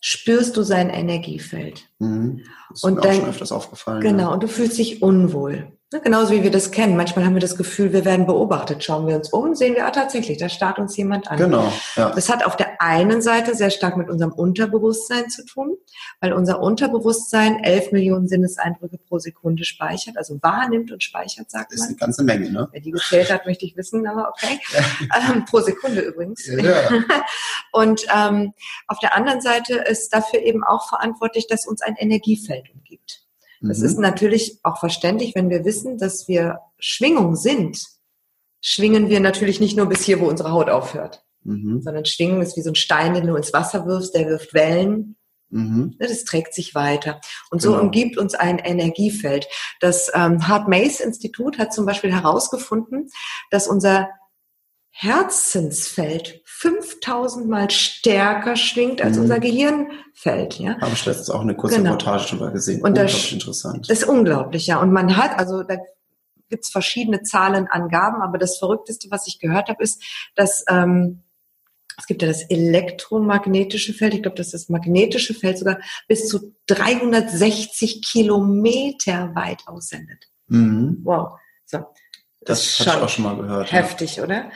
[0.00, 1.88] spürst du sein Energiefeld.
[1.98, 2.44] Mhm.
[2.68, 4.00] Das ist und mir dann, auch schon öfters aufgefallen.
[4.00, 4.28] Genau, ja.
[4.28, 5.72] und du fühlst dich unwohl.
[5.92, 6.96] Ne, genauso wie wir das kennen.
[6.96, 8.84] Manchmal haben wir das Gefühl, wir werden beobachtet.
[8.84, 11.36] Schauen wir uns um, sehen wir, ah, tatsächlich, da starrt uns jemand an.
[11.36, 11.72] Genau.
[11.96, 12.10] Ja.
[12.10, 15.76] Das hat auf der einen Seite sehr stark mit unserem Unterbewusstsein zu tun,
[16.20, 21.76] weil unser Unterbewusstsein elf Millionen Sinneseindrücke pro Sekunde speichert, also wahrnimmt und speichert, sagt man.
[21.76, 22.68] Das ist eine ganze Menge, ne?
[22.70, 24.60] Wer die gezählt hat, möchte ich wissen, aber okay.
[25.30, 26.46] Ähm, pro Sekunde übrigens.
[26.46, 26.88] Ja.
[27.72, 28.52] und ähm,
[28.86, 33.19] auf der anderen Seite ist dafür eben auch verantwortlich, dass uns ein Energiefeld umgibt.
[33.60, 33.84] Das mhm.
[33.84, 37.84] ist natürlich auch verständlich, wenn wir wissen, dass wir Schwingung sind.
[38.62, 41.80] Schwingen wir natürlich nicht nur bis hier, wo unsere Haut aufhört, mhm.
[41.82, 45.16] sondern Schwingen ist wie so ein Stein, den du ins Wasser wirfst, der wirft Wellen.
[45.50, 45.96] Mhm.
[45.98, 47.20] Das trägt sich weiter.
[47.50, 47.82] Und so genau.
[47.82, 49.46] umgibt uns ein Energiefeld.
[49.80, 53.08] Das ähm, Hart Mace Institut hat zum Beispiel herausgefunden,
[53.50, 54.08] dass unser
[55.02, 59.22] Herzensfeld 5000 mal stärker schwingt als mhm.
[59.22, 60.58] unser Gehirnfeld.
[60.58, 60.78] Ja?
[60.78, 61.92] Habe ich letztens auch eine kurze genau.
[61.92, 62.82] Reportage drüber gesehen.
[62.82, 63.88] Und unglaublich das, interessant.
[63.88, 64.78] Das ist unglaublich, ja.
[64.78, 65.78] Und man hat, also da
[66.50, 70.02] gibt's verschiedene Zahlenangaben, aber das Verrückteste, was ich gehört habe, ist,
[70.34, 71.22] dass ähm,
[71.96, 75.78] es gibt ja das elektromagnetische Feld, ich glaube, dass das magnetische Feld sogar
[76.08, 80.26] bis zu 360 Kilometer weit aussendet.
[80.48, 80.98] Mhm.
[81.04, 81.38] Wow.
[81.64, 81.78] So.
[82.42, 83.72] Das, das habe ich auch schon mal gehört.
[83.72, 84.24] Heftig, ja.
[84.24, 84.50] oder?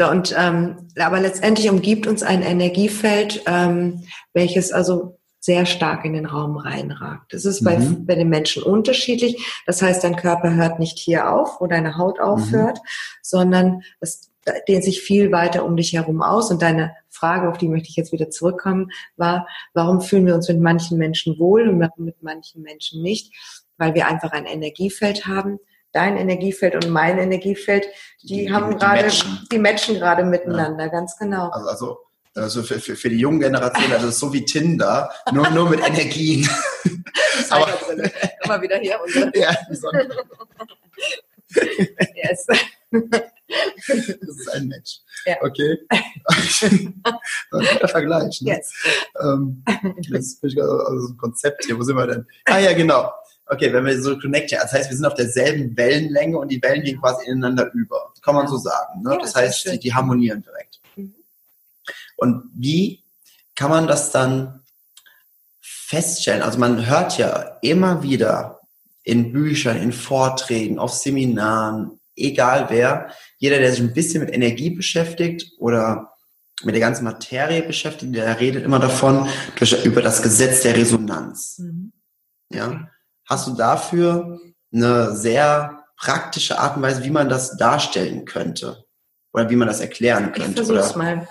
[0.00, 6.14] So, und ähm, aber letztendlich umgibt uns ein Energiefeld, ähm, welches also sehr stark in
[6.14, 7.34] den Raum reinragt.
[7.34, 8.06] Das ist bei, mhm.
[8.06, 9.62] bei den Menschen unterschiedlich.
[9.66, 12.24] Das heißt, dein Körper hört nicht hier auf, wo deine Haut mhm.
[12.24, 12.88] aufhört, mhm.
[13.20, 14.30] sondern es
[14.68, 16.50] dehnt sich viel weiter um dich herum aus.
[16.50, 20.48] Und deine Frage, auf die möchte ich jetzt wieder zurückkommen, war, warum fühlen wir uns
[20.48, 23.34] mit manchen Menschen wohl und mit manchen Menschen nicht?
[23.76, 25.58] Weil wir einfach ein Energiefeld haben,
[25.92, 27.86] dein Energiefeld und mein Energiefeld,
[28.22, 29.08] die, die haben gerade,
[29.50, 30.90] die matchen gerade miteinander, ja.
[30.90, 31.48] ganz genau.
[31.50, 31.98] Also, also,
[32.34, 36.48] also für, für, für die junge Generation, also so wie Tinder, nur, nur mit Energien.
[37.50, 37.68] Aber,
[38.44, 39.00] Immer wieder hier.
[39.04, 39.32] Unsere.
[39.36, 39.54] Ja,
[42.14, 42.46] yes.
[43.48, 45.00] Das ist ein Match.
[45.26, 45.36] Ja.
[45.40, 45.78] Okay.
[46.28, 47.02] das ist ein
[47.88, 48.40] Vergleich.
[48.42, 48.52] Ne?
[48.54, 48.72] Yes.
[49.20, 49.64] Ähm,
[49.98, 50.08] ich
[50.54, 51.76] gerade also ein Konzept hier.
[51.76, 52.26] Wo sind wir denn?
[52.44, 53.10] Ah ja, genau
[53.50, 56.82] okay, wenn wir so connecten, das heißt, wir sind auf derselben Wellenlänge und die Wellen
[56.82, 58.12] gehen quasi ineinander über.
[58.22, 59.02] Kann man so sagen.
[59.02, 59.12] Ne?
[59.12, 60.80] Ja, das, heißt, die, die, harmonieren direkt.
[60.96, 61.14] Mhm.
[62.16, 63.02] Und wie
[63.56, 64.62] kann man das dann
[65.60, 66.42] feststellen?
[66.42, 68.60] Also man hört ja immer wieder
[69.02, 74.70] in Büchern, in Vorträgen, auf Seminaren, egal wer, jeder, der sich ein bisschen mit Energie
[74.70, 76.12] beschäftigt oder
[76.62, 81.58] mit der ganzen Materie beschäftigt, der redet immer davon, durch, über das Gesetz der Resonanz.
[81.58, 81.92] Mhm.
[82.52, 82.88] Ja.
[83.30, 84.40] Hast du dafür
[84.74, 88.84] eine sehr praktische Art und Weise, wie man das darstellen könnte?
[89.32, 90.62] Oder wie man das erklären könnte?
[90.62, 90.98] Ich versuch's oder?
[90.98, 91.28] mal.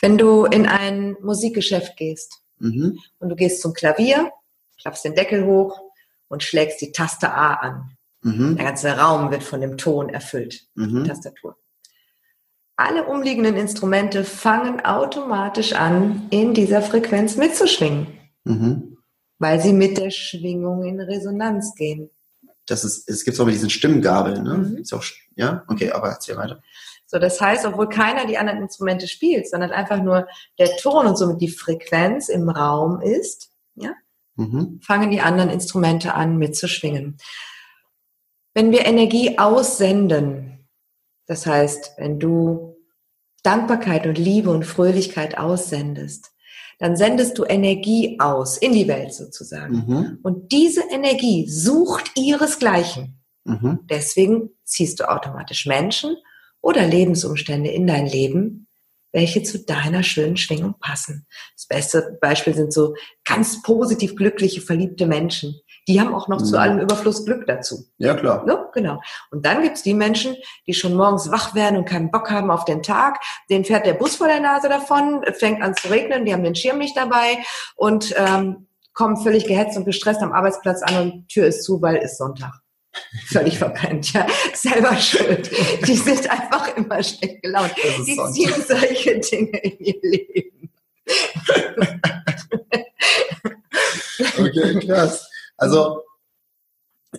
[0.00, 3.00] Wenn du in ein Musikgeschäft gehst mhm.
[3.18, 4.30] und du gehst zum Klavier,
[4.80, 5.80] klappst den Deckel hoch
[6.28, 7.96] und schlägst die Taste A an.
[8.22, 8.54] Mhm.
[8.54, 11.02] Der ganze Raum wird von dem Ton erfüllt, mhm.
[11.02, 11.56] die Tastatur.
[12.76, 18.06] Alle umliegenden Instrumente fangen automatisch an, in dieser Frequenz mitzuschwingen.
[18.44, 18.89] Mhm
[19.40, 22.10] weil sie mit der Schwingung in Resonanz gehen.
[22.66, 24.58] das ist, es gibt auch mit diesen Stimmgabeln, ne?
[24.58, 24.76] Mhm.
[24.76, 25.02] Ist auch,
[25.34, 26.62] ja, okay, aber erzähl weiter.
[27.06, 30.28] So, das heißt, obwohl keiner die anderen Instrumente spielt, sondern einfach nur
[30.60, 33.94] der Ton und somit die Frequenz im Raum ist, ja,
[34.36, 34.78] mhm.
[34.84, 37.16] fangen die anderen Instrumente an mitzuschwingen.
[38.54, 40.68] Wenn wir Energie aussenden,
[41.26, 42.76] das heißt, wenn du
[43.42, 46.30] Dankbarkeit und Liebe und Fröhlichkeit aussendest,
[46.80, 49.84] dann sendest du Energie aus in die Welt sozusagen.
[49.86, 50.18] Mhm.
[50.22, 53.22] Und diese Energie sucht ihresgleichen.
[53.44, 53.80] Mhm.
[53.88, 56.16] Deswegen ziehst du automatisch Menschen
[56.62, 58.66] oder Lebensumstände in dein Leben,
[59.12, 61.26] welche zu deiner schönen Schwingung passen.
[61.54, 62.94] Das beste Beispiel sind so
[63.26, 65.60] ganz positiv glückliche, verliebte Menschen.
[65.90, 66.44] Die haben auch noch mhm.
[66.44, 67.84] zu allem Überfluss Glück dazu.
[67.98, 68.46] Ja, klar.
[68.46, 68.64] Ne?
[68.74, 69.02] Genau.
[69.32, 70.36] Und dann gibt's die Menschen,
[70.68, 73.18] die schon morgens wach werden und keinen Bock haben auf den Tag.
[73.50, 76.54] Den fährt der Bus vor der Nase davon, fängt an zu regnen, die haben den
[76.54, 77.38] Schirm nicht dabei
[77.74, 81.96] und ähm, kommen völlig gehetzt und gestresst am Arbeitsplatz an und Tür ist zu, weil
[81.96, 82.60] ist Sonntag.
[83.26, 84.28] Völlig verpennt, ja.
[84.54, 85.50] Selber schuld.
[85.86, 87.74] Die sind einfach immer schlecht gelaunt.
[88.06, 90.70] Die ziehen solche Dinge in ihr Leben.
[94.38, 95.29] okay, krass.
[95.60, 96.02] Also,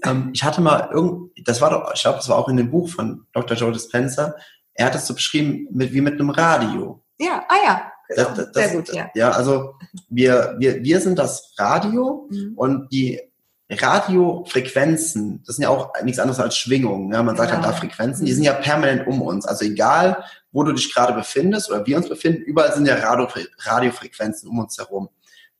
[0.03, 2.71] ähm, ich hatte mal irgend, das war doch, ich glaube, das war auch in dem
[2.71, 3.55] Buch von Dr.
[3.55, 4.35] Joe Dispenza.
[4.73, 7.03] Er hat es so beschrieben mit, wie mit einem Radio.
[7.19, 7.91] Ja, ah ja.
[8.15, 9.09] Das, das, Sehr gut, ja.
[9.15, 9.75] Ja, also
[10.09, 12.53] wir, wir, wir sind das Radio mhm.
[12.55, 13.21] und die
[13.69, 17.13] Radiofrequenzen, das sind ja auch nichts anderes als Schwingungen.
[17.13, 17.23] Ja?
[17.23, 19.45] Man sagt halt da Frequenzen, die sind ja permanent um uns.
[19.45, 23.29] Also egal, wo du dich gerade befindest oder wir uns befinden, überall sind ja Radio,
[23.59, 25.09] Radiofrequenzen um uns herum.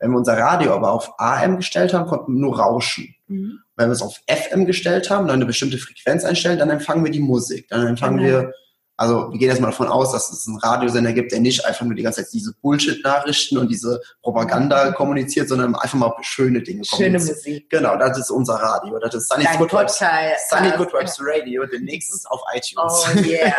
[0.02, 3.14] Wenn wir unser Radio aber auf AM gestellt haben, konnten wir nur rauschen.
[3.28, 3.60] Mhm.
[3.76, 7.12] Wenn wir es auf FM gestellt haben, dann eine bestimmte Frequenz einstellen, dann empfangen wir
[7.12, 7.68] die Musik.
[7.68, 8.28] Dann empfangen genau.
[8.28, 8.52] wir,
[8.96, 11.94] also wir gehen erstmal davon aus, dass es einen Radiosender gibt, der nicht einfach nur
[11.94, 14.94] die ganze Zeit diese Bullshit-Nachrichten und diese Propaganda mhm.
[14.94, 17.70] kommuniziert, sondern einfach mal schöne Dinge Schöne Musik.
[17.70, 18.98] Genau, das ist unser Radio.
[18.98, 20.02] Das ist Sunny Good Vibes,
[20.50, 23.04] Sunny Good Vibes Radio, demnächst auf iTunes.
[23.06, 23.54] Oh yeah.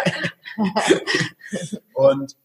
[1.94, 2.36] und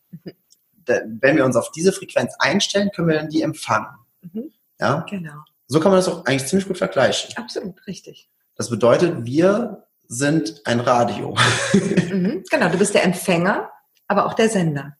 [0.89, 3.95] wenn wir uns auf diese Frequenz einstellen, können wir dann die empfangen.
[4.23, 4.53] Mhm.
[4.81, 5.07] Ja?
[5.09, 5.43] Genau.
[5.67, 7.37] So kann man das auch eigentlich ziemlich gut vergleichen.
[7.37, 8.31] Absolut, richtig.
[8.57, 11.37] Das bedeutet, wir sind ein Radio.
[12.09, 13.71] Mhm, genau, du bist der Empfänger,
[14.07, 14.97] aber auch der Sender.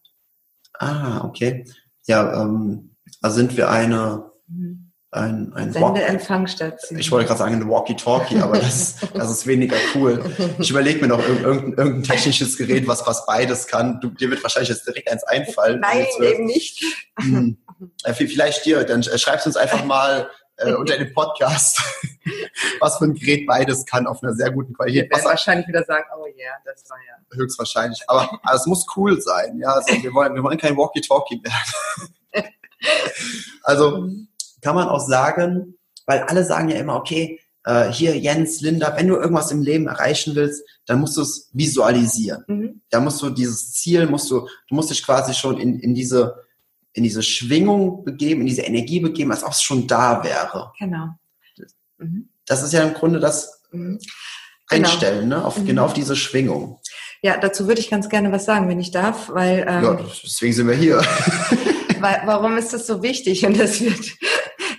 [0.77, 1.65] Ah, okay.
[2.05, 6.99] Ja, ähm, also sind wir eine, mhm ein, ein Sendeempfangsstation.
[6.99, 10.23] Ich wollte gerade sagen, ein Walkie-Talkie, aber das, das ist weniger cool.
[10.59, 13.99] Ich überlege mir noch irgendein, irgendein technisches Gerät, was, was beides kann.
[14.01, 15.79] Du, dir wird wahrscheinlich jetzt direkt eins einfallen.
[15.79, 16.83] Nein, eben nicht.
[17.19, 17.57] Hm.
[18.13, 21.81] Vielleicht dir, dann schreibst du uns einfach mal äh, unter dem Podcast,
[22.79, 25.05] was für ein Gerät beides kann auf einer sehr guten Qualität.
[25.05, 27.37] Ich werde wahrscheinlich wieder sagen, oh ja, yeah, das war ja.
[27.37, 28.01] Höchstwahrscheinlich.
[28.07, 29.57] Aber, aber es muss cool sein.
[29.59, 32.53] Ja, also wir wollen, wir wollen kein Walkie-Talkie werden.
[33.63, 34.28] also, mhm
[34.61, 39.07] kann man auch sagen, weil alle sagen ja immer, okay, äh, hier Jens, Linda, wenn
[39.07, 42.43] du irgendwas im Leben erreichen willst, dann musst du es visualisieren.
[42.47, 42.81] Mhm.
[42.89, 46.47] Da musst du dieses Ziel, musst du, du musst dich quasi schon in, in diese
[46.93, 50.71] in diese Schwingung begeben, in diese Energie begeben, als ob es schon da wäre.
[50.79, 51.09] Genau.
[51.97, 52.29] Mhm.
[52.45, 53.99] Das ist ja im Grunde das mhm.
[54.67, 55.37] Einstellen, genau.
[55.37, 55.45] ne?
[55.45, 55.65] auf, mhm.
[55.65, 56.79] genau auf diese Schwingung.
[57.21, 60.53] Ja, dazu würde ich ganz gerne was sagen, wenn ich darf, weil ähm, ja, deswegen
[60.53, 60.97] sind wir hier.
[61.99, 63.45] weil, warum ist das so wichtig?
[63.45, 63.99] Und das wird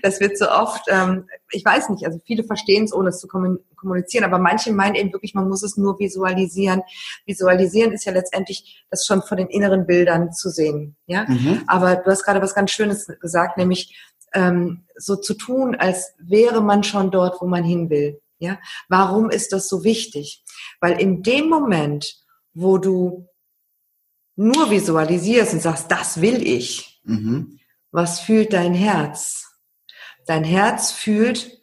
[0.02, 3.28] das wird so oft, ähm, ich weiß nicht, also viele verstehen es, ohne es zu
[3.28, 6.82] kommunizieren, aber manche meinen eben wirklich, man muss es nur visualisieren.
[7.26, 10.96] Visualisieren ist ja letztendlich das schon von den inneren Bildern zu sehen.
[11.06, 11.62] Ja, mhm.
[11.66, 13.96] aber du hast gerade was ganz Schönes gesagt, nämlich
[14.32, 18.20] ähm, so zu tun, als wäre man schon dort, wo man hin will.
[18.38, 18.58] Ja,
[18.88, 20.44] warum ist das so wichtig?
[20.80, 22.16] Weil in dem Moment,
[22.54, 23.28] wo du
[24.36, 27.58] nur visualisierst und sagst, das will ich, mhm.
[27.90, 29.49] was fühlt dein Herz?
[30.30, 31.60] Dein Herz fühlt,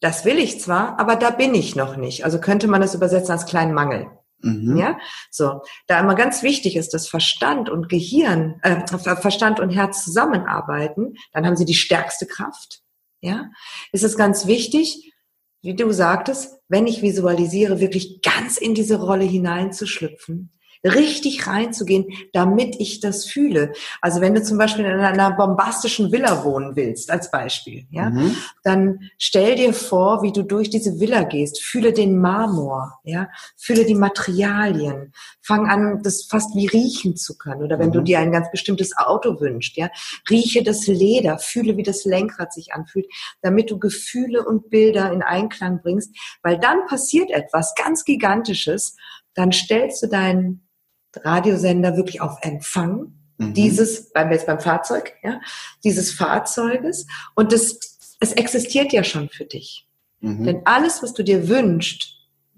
[0.00, 2.24] das will ich zwar, aber da bin ich noch nicht.
[2.24, 4.06] Also könnte man das übersetzen als kleinen Mangel.
[4.38, 4.76] Mhm.
[4.76, 5.00] Ja,
[5.32, 5.62] so.
[5.88, 11.44] Da immer ganz wichtig ist, dass Verstand und Gehirn, äh, Verstand und Herz zusammenarbeiten, dann
[11.44, 12.82] haben sie die stärkste Kraft.
[13.20, 13.50] Ja,
[13.90, 15.12] ist es ganz wichtig,
[15.62, 20.52] wie du sagtest, wenn ich visualisiere, wirklich ganz in diese Rolle hineinzuschlüpfen,
[20.84, 23.72] richtig reinzugehen, damit ich das fühle.
[24.00, 28.36] Also wenn du zum Beispiel in einer bombastischen Villa wohnen willst, als Beispiel, ja, mhm.
[28.62, 33.84] dann stell dir vor, wie du durch diese Villa gehst, fühle den Marmor, ja, fühle
[33.84, 37.62] die Materialien, fang an, das fast wie riechen zu können.
[37.62, 37.94] Oder wenn mhm.
[37.94, 39.88] du dir ein ganz bestimmtes Auto wünschst, ja,
[40.28, 43.06] rieche das Leder, fühle, wie das Lenkrad sich anfühlt,
[43.40, 48.96] damit du Gefühle und Bilder in Einklang bringst, weil dann passiert etwas ganz Gigantisches,
[49.34, 50.63] dann stellst du deinen
[51.22, 53.54] Radiosender wirklich auf Empfang mhm.
[53.54, 55.40] dieses, beim jetzt beim Fahrzeug, ja,
[55.82, 57.78] dieses Fahrzeuges und das,
[58.20, 59.86] es existiert ja schon für dich.
[60.20, 60.44] Mhm.
[60.44, 62.14] Denn alles, was du dir wünschst,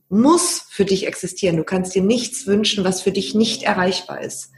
[0.09, 1.57] muss für dich existieren.
[1.57, 4.53] Du kannst dir nichts wünschen, was für dich nicht erreichbar ist.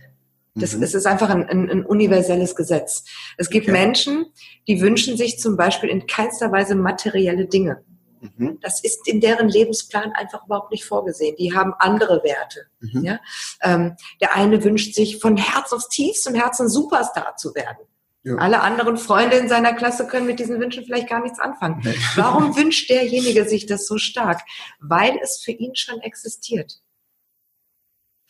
[0.54, 0.82] Das, mhm.
[0.82, 3.04] Es ist einfach ein, ein, ein, universelles Gesetz.
[3.36, 3.72] Es gibt okay.
[3.72, 4.26] Menschen,
[4.66, 7.82] die wünschen sich zum Beispiel in keinster Weise materielle Dinge.
[8.20, 8.58] Mhm.
[8.60, 11.36] Das ist in deren Lebensplan einfach überhaupt nicht vorgesehen.
[11.36, 12.66] Die haben andere Werte.
[12.80, 13.04] Mhm.
[13.04, 13.20] Ja?
[13.62, 17.86] Ähm, der eine wünscht sich von Herz aufs tiefstem Herzen Superstar zu werden.
[18.24, 18.34] Ja.
[18.36, 21.80] Alle anderen Freunde in seiner Klasse können mit diesen Wünschen vielleicht gar nichts anfangen.
[21.84, 21.94] Nee.
[22.16, 24.40] Warum wünscht derjenige sich das so stark?
[24.80, 26.80] Weil es für ihn schon existiert.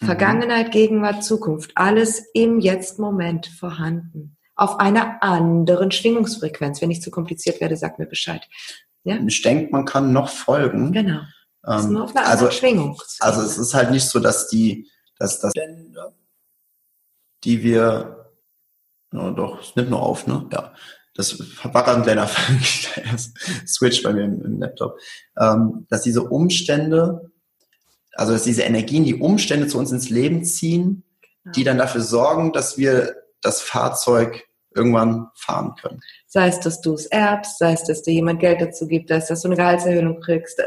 [0.01, 0.07] Mhm.
[0.07, 4.37] Vergangenheit, Gegenwart, Zukunft, alles im Jetzt-Moment vorhanden.
[4.55, 6.83] Auf einer anderen Schwingungsfrequenz.
[6.83, 8.47] Wenn ich zu kompliziert werde, sag mir Bescheid.
[9.05, 9.19] Ja?
[9.27, 10.93] Ich denke, man kann noch folgen.
[10.93, 11.21] Genau.
[11.65, 12.99] Nur auf einer ähm, also, Schwingung.
[13.21, 15.53] Also es ist halt nicht so, dass die, dass das,
[17.45, 18.33] die wir,
[19.11, 20.49] no, doch, es nimmt nur auf, ne?
[20.53, 20.73] Ja.
[21.15, 22.29] Das war gerade ein kleiner
[23.67, 24.99] Switch bei mir im, im Laptop.
[25.37, 27.33] Ähm, dass diese Umstände,
[28.13, 31.03] also dass diese Energien, die Umstände zu uns ins Leben ziehen,
[31.43, 31.53] genau.
[31.55, 36.01] die dann dafür sorgen, dass wir das Fahrzeug irgendwann fahren können.
[36.27, 39.17] Sei es, dass du es erbst, sei es, dass dir jemand Geld dazu gibt, sei
[39.17, 40.61] es, dass du eine Gehaltserhöhung kriegst,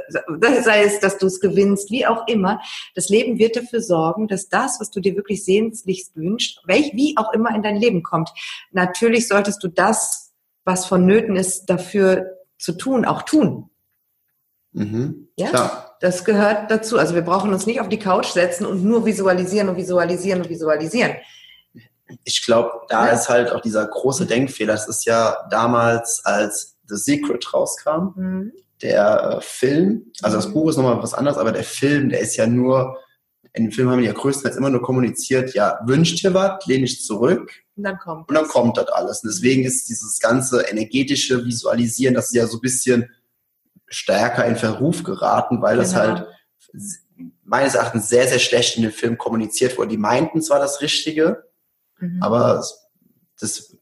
[0.63, 2.59] sei es, dass du es gewinnst, wie auch immer.
[2.95, 7.15] Das Leben wird dafür sorgen, dass das, was du dir wirklich sehnlichst wünschst, welch, wie
[7.17, 8.31] auch immer in dein Leben kommt.
[8.71, 10.33] Natürlich solltest du das,
[10.65, 13.69] was vonnöten ist, dafür zu tun, auch tun.
[14.73, 15.49] Mhm, ja?
[15.49, 15.97] Klar.
[16.01, 16.97] Das gehört dazu.
[16.97, 20.49] Also wir brauchen uns nicht auf die Couch setzen und nur visualisieren und visualisieren und
[20.49, 21.13] visualisieren
[22.23, 23.13] ich glaube, da ja.
[23.13, 24.73] ist halt auch dieser große Denkfehler.
[24.73, 28.53] Das ist ja damals, als The Secret rauskam, mhm.
[28.81, 32.35] der äh, Film, also das Buch ist nochmal was anderes, aber der Film, der ist
[32.35, 32.97] ja nur,
[33.53, 36.85] in dem Film haben die ja größtenteils immer nur kommuniziert, ja, wünscht dir was, lehne
[36.85, 37.51] ich zurück.
[37.75, 38.53] Und dann kommt Und dann das.
[38.53, 39.23] kommt das alles.
[39.23, 43.09] Und deswegen ist dieses ganze energetische Visualisieren, das ist ja so ein bisschen
[43.87, 45.83] stärker in Verruf geraten, weil genau.
[45.83, 46.27] das halt
[47.43, 49.89] meines Erachtens sehr, sehr schlecht in dem Film kommuniziert wurde.
[49.89, 51.43] Die meinten zwar das Richtige,
[52.01, 52.21] Mhm.
[52.21, 52.55] Aber
[53.39, 53.77] das,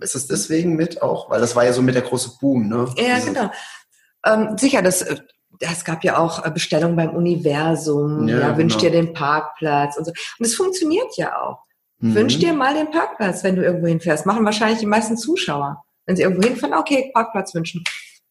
[0.00, 1.30] ist es deswegen mit auch?
[1.30, 2.88] Weil das war ja so mit der große Boom, ne?
[2.96, 3.50] Ja, Diese, genau.
[4.24, 5.16] Ähm, sicher, das, äh,
[5.60, 8.84] es gab ja auch äh, Bestellungen beim Universum, ja, ja wünsch genau.
[8.84, 10.12] dir den Parkplatz und so.
[10.38, 11.62] Und es funktioniert ja auch.
[11.98, 12.14] Mhm.
[12.14, 14.26] Wünsch dir mal den Parkplatz, wenn du irgendwo hinfährst.
[14.26, 15.84] Machen wahrscheinlich die meisten Zuschauer.
[16.06, 17.82] Wenn sie irgendwo hinfahren, okay, Parkplatz wünschen.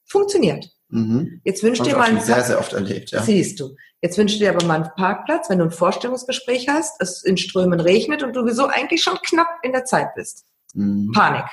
[0.06, 0.70] Funktioniert.
[0.90, 1.42] Mhm.
[1.44, 3.22] Jetzt wünsch dir mal einen sehr, sehr oft erlebt, ja.
[3.24, 3.76] Siehst du.
[4.04, 7.38] Jetzt wünschst du dir aber mal einen Parkplatz, wenn du ein Vorstellungsgespräch hast, es in
[7.38, 10.44] Strömen regnet und du sowieso eigentlich schon knapp in der Zeit bist.
[10.74, 11.14] Mhm.
[11.14, 11.46] Panik.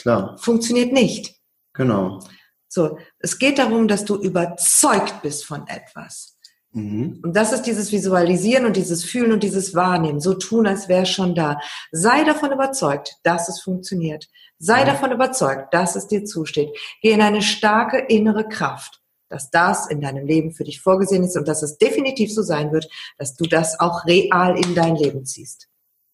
[0.00, 0.38] Klar.
[0.38, 1.34] Funktioniert nicht.
[1.74, 2.20] Genau.
[2.66, 6.38] So, es geht darum, dass du überzeugt bist von etwas.
[6.70, 7.20] Mhm.
[7.22, 10.20] Und das ist dieses Visualisieren und dieses Fühlen und dieses Wahrnehmen.
[10.20, 11.60] So tun, als wäre es schon da.
[11.90, 14.28] Sei davon überzeugt, dass es funktioniert.
[14.58, 14.86] Sei ja.
[14.86, 16.70] davon überzeugt, dass es dir zusteht.
[17.02, 19.01] Geh in eine starke innere Kraft
[19.32, 22.70] dass das in deinem Leben für dich vorgesehen ist und dass es definitiv so sein
[22.70, 25.68] wird, dass du das auch real in dein Leben ziehst.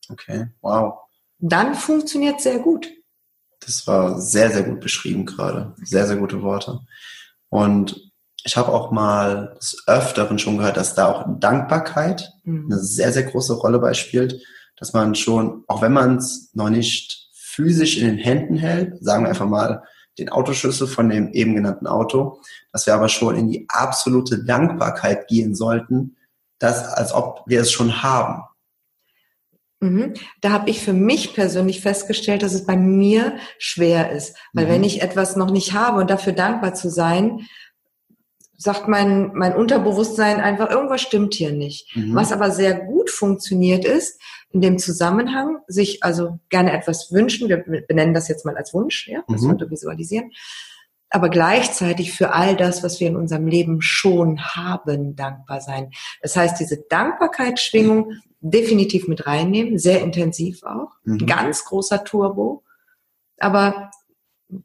[0.08, 0.94] Okay, wow.
[1.38, 2.88] Dann funktioniert sehr gut.
[3.60, 5.74] Das war sehr, sehr gut beschrieben gerade.
[5.82, 6.80] Sehr, sehr gute Worte.
[7.48, 8.12] Und
[8.44, 12.66] ich habe auch mal des Öfteren schon gehört, dass da auch Dankbarkeit mhm.
[12.70, 14.40] eine sehr, sehr große Rolle beispielt,
[14.76, 19.24] dass man schon, auch wenn man es noch nicht physisch in den Händen hält, sagen
[19.24, 19.82] wir einfach mal,
[20.18, 22.40] den Autoschlüssel von dem eben genannten Auto,
[22.72, 26.16] dass wir aber schon in die absolute Dankbarkeit gehen sollten,
[26.58, 28.42] dass, als ob wir es schon haben.
[29.80, 30.14] Mhm.
[30.40, 34.36] Da habe ich für mich persönlich festgestellt, dass es bei mir schwer ist.
[34.52, 34.70] Weil mhm.
[34.70, 37.46] wenn ich etwas noch nicht habe und dafür dankbar zu sein,
[38.58, 41.96] sagt mein, mein Unterbewusstsein einfach, irgendwas stimmt hier nicht.
[41.96, 42.14] Mhm.
[42.14, 47.62] Was aber sehr gut funktioniert ist, in dem Zusammenhang, sich also gerne etwas wünschen, wir
[47.86, 49.70] benennen das jetzt mal als Wunsch, ja, das mhm.
[49.70, 50.32] visualisieren,
[51.10, 55.90] aber gleichzeitig für all das, was wir in unserem Leben schon haben, dankbar sein.
[56.20, 61.26] Das heißt, diese Dankbarkeitsschwingung definitiv mit reinnehmen, sehr intensiv auch, mhm.
[61.26, 62.64] ganz großer Turbo,
[63.38, 63.90] aber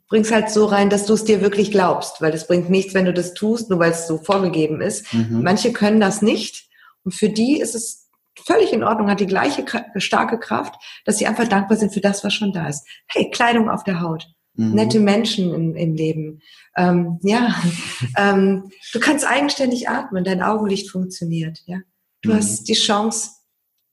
[0.08, 3.06] bring's halt so rein, dass du es dir wirklich glaubst, weil es bringt nichts, wenn
[3.06, 5.13] du das tust, nur weil es so vorgegeben ist.
[5.13, 5.41] Mhm.
[5.43, 6.69] Manche können das nicht
[7.04, 8.10] und für die ist es
[8.46, 9.65] völlig in Ordnung, hat die gleiche
[9.98, 12.86] starke Kraft, dass sie einfach dankbar sind für das, was schon da ist.
[13.08, 14.74] Hey, Kleidung auf der Haut, mhm.
[14.74, 16.41] nette Menschen im, im Leben,
[16.76, 17.56] ähm, ja,
[18.17, 21.80] ähm, du kannst eigenständig atmen, dein Augenlicht funktioniert, ja.
[22.22, 22.36] Du mhm.
[22.36, 23.32] hast die Chance,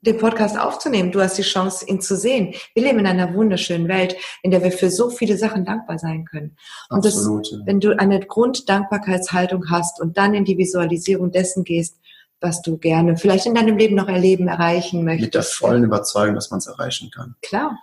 [0.03, 1.13] den Podcast aufzunehmen.
[1.13, 2.55] Du hast die Chance, ihn zu sehen.
[2.75, 6.25] Wir leben in einer wunderschönen Welt, in der wir für so viele Sachen dankbar sein
[6.25, 6.57] können.
[6.89, 11.97] Und Absolut, das, wenn du eine Grunddankbarkeitshaltung hast und dann in die Visualisierung dessen gehst,
[12.41, 15.27] was du gerne vielleicht in deinem Leben noch erleben, erreichen möchtest.
[15.27, 17.35] Mit der vollen Überzeugung, dass man es erreichen kann.
[17.43, 17.79] Klar.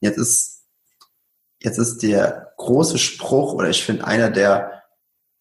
[0.00, 0.64] Jetzt ist,
[1.62, 4.84] jetzt ist der große Spruch, oder ich finde einer der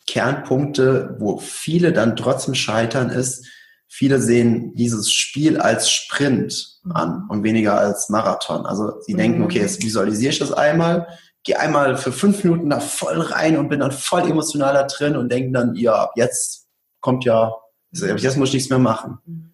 [0.08, 3.48] Kernpunkte, wo viele dann trotzdem scheitern, ist,
[3.88, 8.66] viele sehen dieses Spiel als Sprint an und weniger als Marathon.
[8.66, 9.18] Also sie mhm.
[9.18, 11.08] denken, okay, jetzt visualisiere ich das einmal,
[11.44, 15.32] gehe einmal für fünf Minuten da voll rein und bin dann voll emotionaler drin und
[15.32, 16.68] denken dann, ja, jetzt
[17.00, 17.54] kommt ja,
[17.92, 19.20] jetzt muss ich nichts mehr machen.
[19.26, 19.52] Mhm.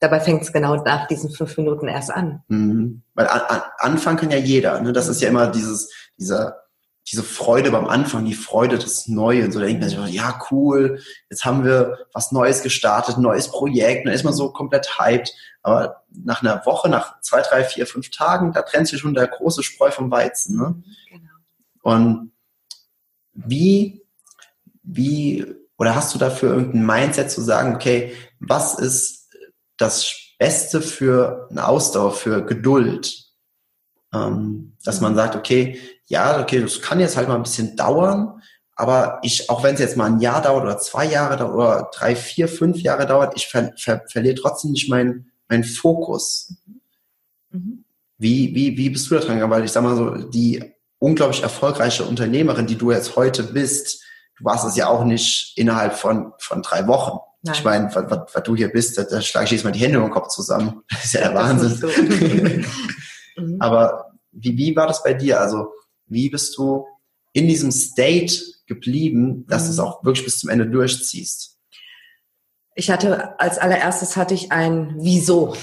[0.00, 2.42] Dabei fängt es genau nach diesen fünf Minuten erst an.
[2.48, 3.02] Mhm.
[3.14, 4.80] Weil an, an, anfangen kann ja jeder.
[4.80, 4.92] Ne?
[4.92, 6.59] Das ist ja immer dieses, dieser,
[7.10, 9.50] diese Freude beim Anfang, die Freude des Neuen.
[9.52, 13.48] So da denkt man sich, ja cool, jetzt haben wir was Neues gestartet, ein neues
[13.48, 15.34] Projekt, dann ist man so komplett hyped.
[15.62, 19.26] Aber nach einer Woche, nach zwei, drei, vier, fünf Tagen, da trennt sich schon der
[19.26, 20.56] große Spreu vom Weizen.
[20.56, 20.82] Ne?
[21.08, 21.30] Genau.
[21.82, 22.32] Und
[23.32, 24.02] wie,
[24.82, 25.46] wie,
[25.78, 29.28] oder hast du dafür irgendein Mindset zu sagen, okay, was ist
[29.76, 33.29] das Beste für eine Ausdauer, für Geduld.
[34.12, 38.42] Ähm, dass man sagt, okay, ja, okay, das kann jetzt halt mal ein bisschen dauern,
[38.74, 41.90] aber ich, auch wenn es jetzt mal ein Jahr dauert oder zwei Jahre dauert oder
[41.92, 46.54] drei, vier, fünf Jahre dauert, ich ver, ver, verliere trotzdem nicht meinen mein Fokus.
[47.50, 47.84] Mhm.
[48.16, 49.50] Wie, wie, wie bist du da dran?
[49.50, 50.62] Weil ich sag mal so, die
[50.98, 54.02] unglaublich erfolgreiche Unternehmerin, die du jetzt heute bist,
[54.38, 57.18] du warst es ja auch nicht innerhalb von, von drei Wochen.
[57.42, 57.54] Nein.
[57.54, 59.80] Ich meine, was, was, was, du hier bist, da, da schlage ich jetzt mal die
[59.80, 60.82] Hände im Kopf zusammen.
[60.90, 62.64] Das ist ja der Wahnsinn.
[63.40, 63.56] Mhm.
[63.60, 65.40] Aber wie, wie war das bei dir?
[65.40, 65.72] Also,
[66.06, 66.86] wie bist du
[67.32, 68.34] in diesem State
[68.66, 69.66] geblieben, dass mhm.
[69.66, 71.58] du es auch wirklich bis zum Ende durchziehst?
[72.74, 75.54] Ich hatte, als allererstes hatte ich ein Wieso.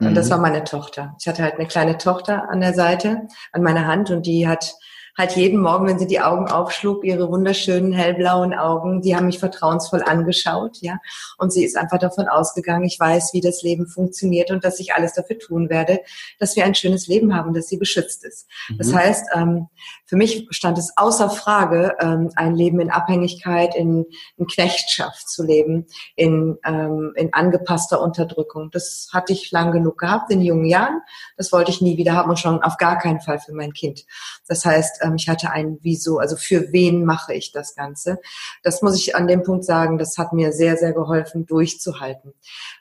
[0.00, 0.14] Und mhm.
[0.14, 1.16] das war meine Tochter.
[1.20, 4.74] Ich hatte halt eine kleine Tochter an der Seite, an meiner Hand und die hat
[5.18, 9.40] halt jeden Morgen, wenn sie die Augen aufschlug, ihre wunderschönen hellblauen Augen, die haben mich
[9.40, 10.98] vertrauensvoll angeschaut, ja.
[11.38, 14.94] Und sie ist einfach davon ausgegangen, ich weiß, wie das Leben funktioniert und dass ich
[14.94, 16.00] alles dafür tun werde,
[16.38, 18.46] dass wir ein schönes Leben haben, dass sie beschützt ist.
[18.68, 18.78] Mhm.
[18.78, 19.66] Das heißt, ähm,
[20.06, 25.44] für mich stand es außer Frage, ähm, ein Leben in Abhängigkeit, in, in Knechtschaft zu
[25.44, 28.70] leben, in, ähm, in angepasster Unterdrückung.
[28.70, 31.00] Das hatte ich lang genug gehabt in jungen Jahren.
[31.36, 34.04] Das wollte ich nie wieder haben und schon auf gar keinen Fall für mein Kind.
[34.46, 38.18] Das heißt, ähm, ich hatte ein Wieso, also für wen mache ich das Ganze?
[38.62, 42.34] Das muss ich an dem Punkt sagen, das hat mir sehr, sehr geholfen, durchzuhalten.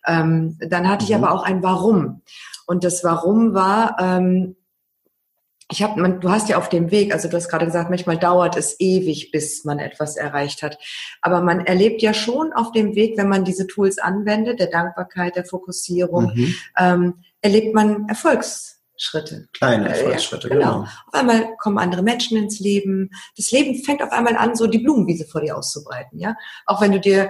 [0.06, 1.10] Ähm, dann hatte mhm.
[1.10, 2.22] ich aber auch ein Warum.
[2.66, 4.56] Und das Warum war, ähm,
[5.70, 8.56] ich habe, du hast ja auf dem Weg, also du hast gerade gesagt, manchmal dauert
[8.56, 10.78] es ewig, bis man etwas erreicht hat.
[11.22, 15.36] Aber man erlebt ja schon auf dem Weg, wenn man diese Tools anwendet, der Dankbarkeit,
[15.36, 16.56] der Fokussierung, mhm.
[16.78, 19.48] ähm, erlebt man Erfolgs Schritte.
[19.54, 20.80] Kleine Erfolgsschritte, genau.
[20.80, 20.82] genau.
[20.82, 23.12] Auf einmal kommen andere Menschen ins Leben.
[23.36, 26.36] Das Leben fängt auf einmal an, so die Blumenwiese vor dir auszubreiten, ja.
[26.66, 27.30] Auch wenn du dir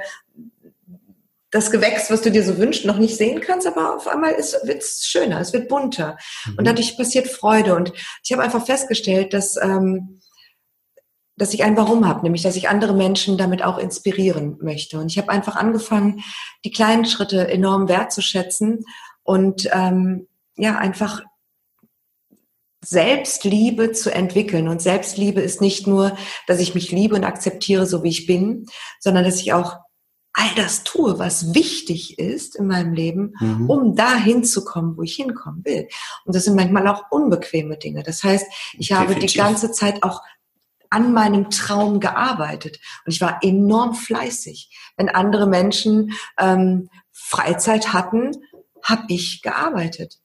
[1.52, 4.82] das Gewächs, was du dir so wünschst, noch nicht sehen kannst, aber auf einmal wird
[4.82, 6.18] es schöner, es wird bunter.
[6.46, 6.56] Mhm.
[6.58, 7.76] Und dadurch passiert Freude.
[7.76, 10.20] Und ich habe einfach festgestellt, dass, ähm,
[11.38, 15.00] dass ich ein Warum habe, nämlich dass ich andere Menschen damit auch inspirieren möchte.
[15.00, 16.22] Und ich habe einfach angefangen,
[16.66, 18.84] die kleinen Schritte enorm wertzuschätzen
[19.24, 20.28] und ähm,
[20.58, 21.22] ja, einfach
[22.84, 24.68] Selbstliebe zu entwickeln.
[24.68, 28.66] Und Selbstliebe ist nicht nur, dass ich mich liebe und akzeptiere, so wie ich bin,
[29.00, 29.78] sondern dass ich auch
[30.34, 33.70] all das tue, was wichtig ist in meinem Leben, mhm.
[33.70, 35.88] um dahin zu kommen, wo ich hinkommen will.
[36.26, 38.04] Und das sind manchmal auch unbequeme Dinge.
[38.04, 39.16] Das heißt, ich Definitiv.
[39.16, 40.22] habe die ganze Zeit auch
[40.90, 44.70] an meinem Traum gearbeitet und ich war enorm fleißig.
[44.96, 48.32] Wenn andere Menschen ähm, Freizeit hatten,
[48.84, 50.20] habe ich gearbeitet.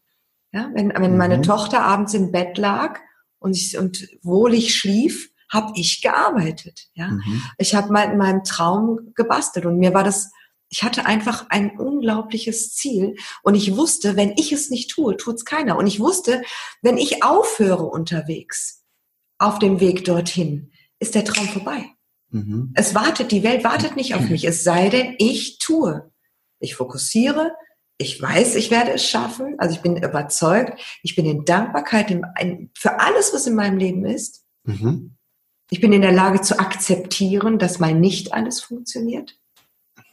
[0.53, 1.43] Ja, wenn, wenn meine mhm.
[1.43, 3.01] Tochter abends im Bett lag
[3.38, 6.88] und, ich, und wohlig schlief, habe ich gearbeitet.
[6.95, 7.43] Ja, mhm.
[7.59, 10.31] ich habe mal in meinem Traum gebastelt und mir war das,
[10.69, 15.45] ich hatte einfach ein unglaubliches Ziel und ich wusste, wenn ich es nicht tue, tut's
[15.45, 15.77] keiner.
[15.77, 16.43] Und ich wusste,
[16.81, 18.85] wenn ich aufhöre unterwegs
[19.38, 21.85] auf dem Weg dorthin, ist der Traum vorbei.
[22.31, 22.73] Mhm.
[22.75, 26.11] Es wartet, die Welt wartet nicht auf mich, es sei denn, ich tue.
[26.59, 27.53] Ich fokussiere,
[28.03, 29.55] ich weiß, ich werde es schaffen.
[29.59, 30.81] Also ich bin überzeugt.
[31.03, 32.09] Ich bin in Dankbarkeit
[32.75, 34.45] für alles, was in meinem Leben ist.
[34.65, 35.17] Mhm.
[35.71, 39.38] Ich bin in der Lage zu akzeptieren, dass mal nicht alles funktioniert.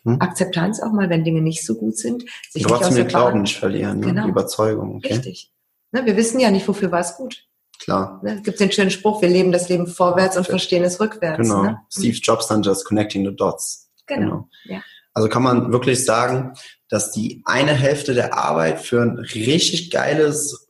[0.04, 0.22] Mhm.
[0.22, 2.24] Akzeptanz auch mal, wenn Dinge nicht so gut sind.
[2.50, 4.08] Sich Trotzdem den Glauben nicht verlieren, ne?
[4.08, 4.24] genau.
[4.24, 4.98] die Überzeugung.
[4.98, 5.14] Okay?
[5.14, 5.52] Richtig.
[5.92, 7.46] Ne, wir wissen ja nicht, wofür war es gut.
[7.80, 8.22] Klar.
[8.24, 11.42] Ne, es gibt den schönen Spruch, wir leben das Leben vorwärts und verstehen es rückwärts.
[11.42, 11.64] Genau.
[11.64, 11.80] Ne?
[11.92, 13.90] Steve Jobs dann just connecting the dots.
[14.06, 14.22] Genau.
[14.22, 14.50] genau.
[14.66, 14.84] Ja.
[15.20, 16.54] Also kann man wirklich sagen,
[16.88, 20.70] dass die eine Hälfte der Arbeit für ein richtig geiles,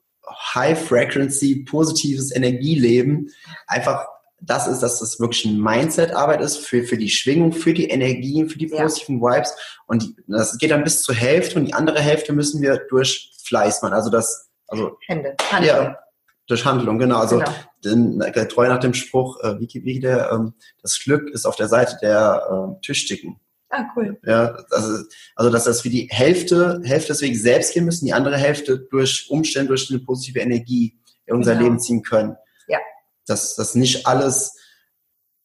[0.55, 3.29] high-frequency, positives Energieleben
[3.67, 4.07] einfach
[4.41, 8.49] das ist, dass das wirklich ein Mindset-Arbeit ist für, für die Schwingung, für die Energien,
[8.49, 9.35] für die positiven ja.
[9.35, 9.53] Vibes.
[9.85, 13.31] Und die, das geht dann bis zur Hälfte und die andere Hälfte müssen wir durch
[13.43, 13.93] Fleiß machen.
[13.93, 14.97] Also das, also.
[15.05, 15.75] Hände, Handlung.
[15.75, 15.99] Ja,
[16.47, 17.19] Durch Handlung, genau.
[17.19, 17.51] Also genau.
[17.85, 21.55] Den, äh, treu nach dem Spruch, äh, wie, wie der, ähm, das Glück ist auf
[21.55, 23.39] der Seite der äh, Tüchtigen.
[23.69, 24.19] Ah, cool.
[24.25, 25.03] Ja, also,
[25.36, 29.27] also dass das wie die Hälfte, Hälfte deswegen selbst gehen müssen, die andere Hälfte durch
[29.29, 31.65] Umstände, durch eine positive Energie in unser genau.
[31.65, 32.35] Leben ziehen können.
[32.67, 32.79] Ja.
[33.27, 34.58] Dass das nicht alles,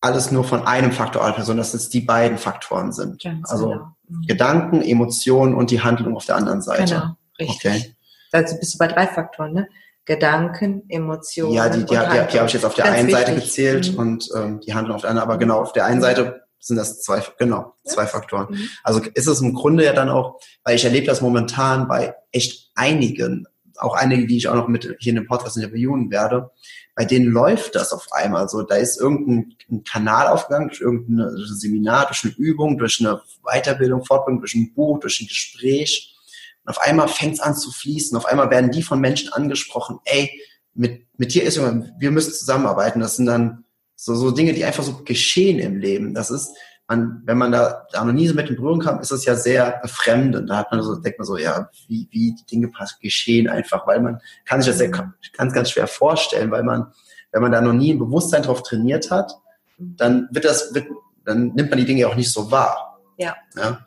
[0.00, 3.22] alles nur von einem Faktor abhängt, sondern dass es die beiden Faktoren sind.
[3.22, 3.88] Ganz also genau.
[4.08, 4.26] Mhm.
[4.26, 6.94] Gedanken, Emotionen und die Handlung auf der anderen Seite.
[6.94, 7.72] Genau, richtig.
[7.72, 7.94] Okay.
[8.32, 9.68] Also bist du bei drei Faktoren, ne?
[10.06, 11.54] Gedanken, Emotionen.
[11.54, 13.26] Ja, die, die, die, die habe ich jetzt auf der Ganz einen wichtig.
[13.26, 13.98] Seite gezählt mhm.
[13.98, 15.28] und ähm, die Handlung auf der anderen.
[15.28, 18.48] Aber genau, auf der einen Seite sind das zwei, genau, zwei Faktoren.
[18.50, 18.68] Mhm.
[18.82, 22.70] Also ist es im Grunde ja dann auch, weil ich erlebe das momentan bei echt
[22.74, 23.46] einigen,
[23.76, 26.50] auch einige, die ich auch noch mit hier in dem Podcast interviewen werde,
[26.94, 28.42] bei denen läuft das auf einmal.
[28.42, 34.04] Also da ist irgendein Kanal aufgegangen, durch irgendein Seminar, durch eine Übung, durch eine Weiterbildung,
[34.04, 36.16] Fortbildung, durch ein Buch, durch ein Gespräch.
[36.64, 38.16] Und auf einmal fängt es an zu fließen.
[38.16, 40.30] Auf einmal werden die von Menschen angesprochen, ey,
[40.72, 43.00] mit, mit dir ist wir müssen zusammenarbeiten.
[43.00, 43.63] Das sind dann
[44.04, 46.12] so, so Dinge, die einfach so geschehen im Leben.
[46.12, 46.54] Das ist,
[46.86, 49.34] man, wenn man da, da noch nie so mit in Berührung kam, ist es ja
[49.34, 50.50] sehr befremdend.
[50.50, 54.02] Da hat man so, denkt man so, ja, wie, wie die Dinge geschehen einfach, weil
[54.02, 56.92] man kann sich das ja ganz, ganz schwer vorstellen, weil man,
[57.32, 59.32] wenn man da noch nie ein Bewusstsein drauf trainiert hat,
[59.78, 60.86] dann wird das, wird,
[61.24, 63.00] dann nimmt man die Dinge auch nicht so wahr.
[63.16, 63.34] Ja.
[63.56, 63.86] ja?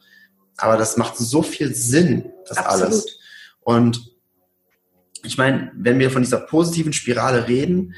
[0.57, 2.86] Aber das macht so viel Sinn, das Absolut.
[2.88, 3.20] alles.
[3.61, 4.18] Und
[5.22, 7.93] ich meine, wenn wir von dieser positiven Spirale reden,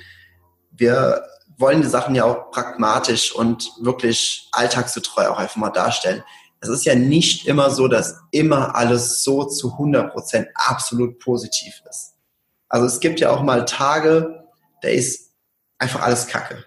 [0.71, 1.23] wir
[1.59, 6.23] wollen die Sachen ja auch pragmatisch und wirklich alltagsgetreu auch einfach mal darstellen.
[6.61, 11.81] Es ist ja nicht immer so, dass immer alles so zu 100 Prozent absolut positiv
[11.89, 12.15] ist.
[12.69, 14.45] Also es gibt ja auch mal Tage,
[14.81, 15.31] da ist
[15.77, 16.65] einfach alles Kacke.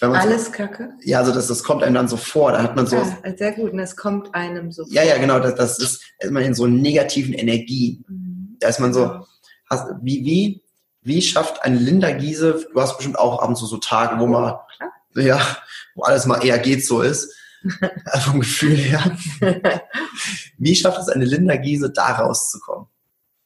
[0.00, 0.94] Alles so, Kacke?
[1.02, 2.52] Ja, also das, das kommt einem dann so vor.
[2.52, 2.96] Da hat man so.
[2.96, 3.72] Ja, sehr gut.
[3.72, 4.84] Und das kommt einem so.
[4.88, 5.40] Ja, ja, genau.
[5.40, 8.02] Das, das ist immer in so negativen Energie.
[8.08, 8.56] Mhm.
[8.60, 9.26] Da ist man so,
[9.68, 10.62] hast, wie, wie,
[11.02, 14.26] wie schafft ein Linda Giese, du hast bestimmt auch ab und zu so Tage, wo
[14.26, 14.54] man,
[15.14, 15.40] ja,
[15.94, 17.34] wo alles mal eher geht so ist,
[18.24, 19.16] vom Gefühl her.
[20.58, 22.86] Wie schafft es eine Linda Giese, da rauszukommen?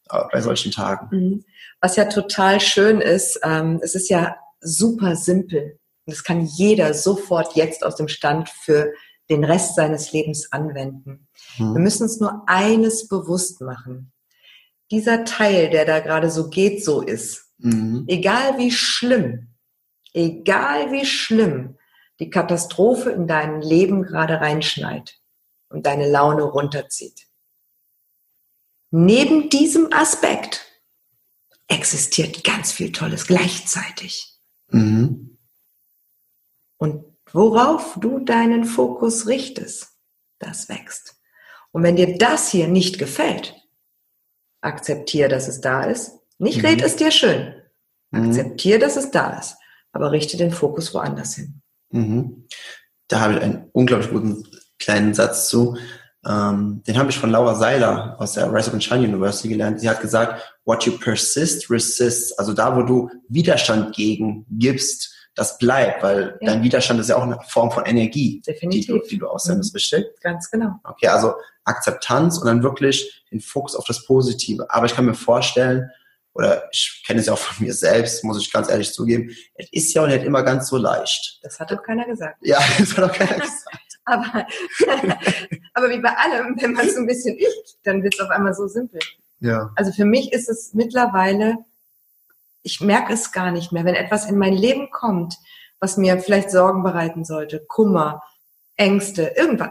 [0.08, 1.16] Bei solchen Tagen.
[1.16, 1.44] Mhm.
[1.80, 5.78] Was ja total schön ist, ähm, es ist ja super simpel.
[6.06, 8.92] Das kann jeder sofort jetzt aus dem Stand für
[9.30, 11.26] den Rest seines Lebens anwenden.
[11.58, 11.74] Mhm.
[11.74, 14.12] Wir müssen uns nur eines bewusst machen.
[14.90, 18.04] Dieser Teil, der da gerade so geht, so ist, Mhm.
[18.08, 19.48] Egal wie schlimm,
[20.12, 21.78] egal wie schlimm
[22.20, 25.18] die Katastrophe in dein Leben gerade reinschneit
[25.70, 27.26] und deine Laune runterzieht.
[28.90, 30.66] Neben diesem Aspekt
[31.66, 34.38] existiert ganz viel Tolles gleichzeitig.
[34.68, 35.38] Mhm.
[36.76, 39.96] Und worauf du deinen Fokus richtest,
[40.38, 41.18] das wächst.
[41.72, 43.54] Und wenn dir das hier nicht gefällt,
[44.60, 46.66] akzeptiere, dass es da ist nicht mhm.
[46.66, 47.54] red es dir schön.
[48.10, 48.28] Mhm.
[48.28, 49.56] Akzeptier, dass es da ist.
[49.92, 51.60] Aber richte den Fokus woanders hin.
[51.90, 52.46] Mhm.
[53.08, 54.44] Da habe ich einen unglaublich guten
[54.78, 55.76] kleinen Satz zu.
[56.26, 59.80] Ähm, den habe ich von Laura Seiler aus der Rise of Shine University gelernt.
[59.80, 62.32] Sie hat gesagt, what you persist, resists.
[62.38, 66.52] Also da, wo du Widerstand gegen gibst, das bleibt, weil ja.
[66.52, 68.86] dein Widerstand ist ja auch eine Form von Energie, Definitiv.
[68.86, 69.78] Die, du, die du aussendest, mhm.
[69.78, 70.06] richtig?
[70.20, 70.76] Ganz genau.
[70.84, 74.66] Okay, also Akzeptanz und dann wirklich den Fokus auf das Positive.
[74.70, 75.90] Aber ich kann mir vorstellen,
[76.34, 79.68] oder ich kenne es ja auch von mir selbst, muss ich ganz ehrlich zugeben, es
[79.72, 81.38] ist ja auch nicht immer ganz so leicht.
[81.42, 82.38] Das hat doch keiner gesagt.
[82.42, 83.78] Ja, das hat auch keiner gesagt.
[84.04, 84.46] aber,
[85.74, 88.52] aber wie bei allem, wenn man es ein bisschen übt, dann wird es auf einmal
[88.52, 89.00] so simpel.
[89.40, 89.70] Ja.
[89.76, 91.58] Also für mich ist es mittlerweile,
[92.62, 95.36] ich merke es gar nicht mehr, wenn etwas in mein Leben kommt,
[95.78, 98.22] was mir vielleicht Sorgen bereiten sollte, Kummer,
[98.76, 99.70] Ängste, irgendwas.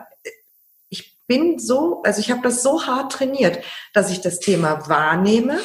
[0.89, 3.59] Ich bin so, also ich habe das so hart trainiert,
[3.93, 5.59] dass ich das Thema wahrnehme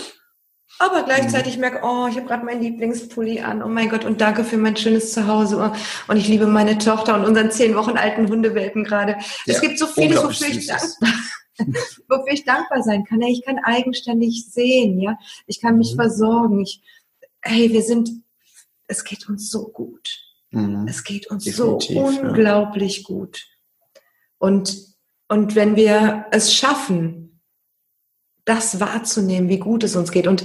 [0.78, 1.62] aber gleichzeitig mhm.
[1.62, 3.62] merke, oh, ich habe gerade meinen Lieblingspulli an.
[3.62, 5.58] Oh mein Gott, und danke für mein schönes Zuhause.
[5.58, 9.12] Oh, und ich liebe meine Tochter und unseren zehn Wochen alten Hundewelpen gerade.
[9.46, 11.12] Ja, es gibt so vieles, wofür ich, dankbar,
[12.08, 13.20] wofür ich dankbar sein kann.
[13.22, 15.18] Ich kann eigenständig sehen, ja.
[15.46, 15.96] Ich kann mich mhm.
[15.96, 16.60] versorgen.
[16.62, 16.80] Ich,
[17.42, 18.10] hey, wir sind,
[18.86, 20.08] es geht uns so gut.
[20.50, 20.86] Mhm.
[20.88, 23.02] Es geht uns Definitiv, so unglaublich ja.
[23.04, 23.46] gut.
[24.38, 24.76] Und,
[25.26, 27.27] und wenn wir es schaffen,
[28.49, 30.26] das wahrzunehmen, wie gut es uns geht.
[30.26, 30.44] Und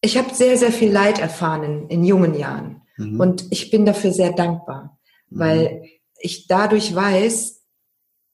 [0.00, 2.82] ich habe sehr, sehr viel Leid erfahren in, in jungen Jahren.
[2.96, 3.20] Mhm.
[3.20, 4.98] Und ich bin dafür sehr dankbar,
[5.28, 5.38] mhm.
[5.38, 5.84] weil
[6.18, 7.62] ich dadurch weiß,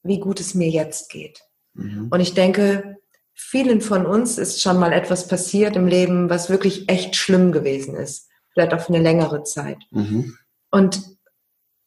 [0.02, 1.40] wie gut es mir jetzt geht.
[1.74, 2.08] Mhm.
[2.10, 2.98] Und ich denke,
[3.34, 7.94] vielen von uns ist schon mal etwas passiert im Leben, was wirklich echt schlimm gewesen
[7.94, 8.28] ist.
[8.52, 9.78] Vielleicht auch für eine längere Zeit.
[9.90, 10.36] Mhm.
[10.70, 11.02] Und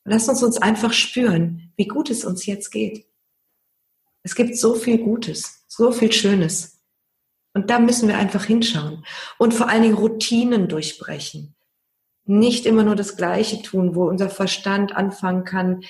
[0.06, 3.06] lass uns uns einfach spüren, wie gut es uns jetzt geht.
[4.24, 6.78] Es gibt so viel Gutes, so viel Schönes.
[7.54, 9.04] Und da müssen wir einfach hinschauen.
[9.40, 11.56] Und vor allen Dingen Routinen durchbrechen.
[12.26, 15.82] Nicht immer nur das Gleiche tun, wo unser Verstand anfangen kann,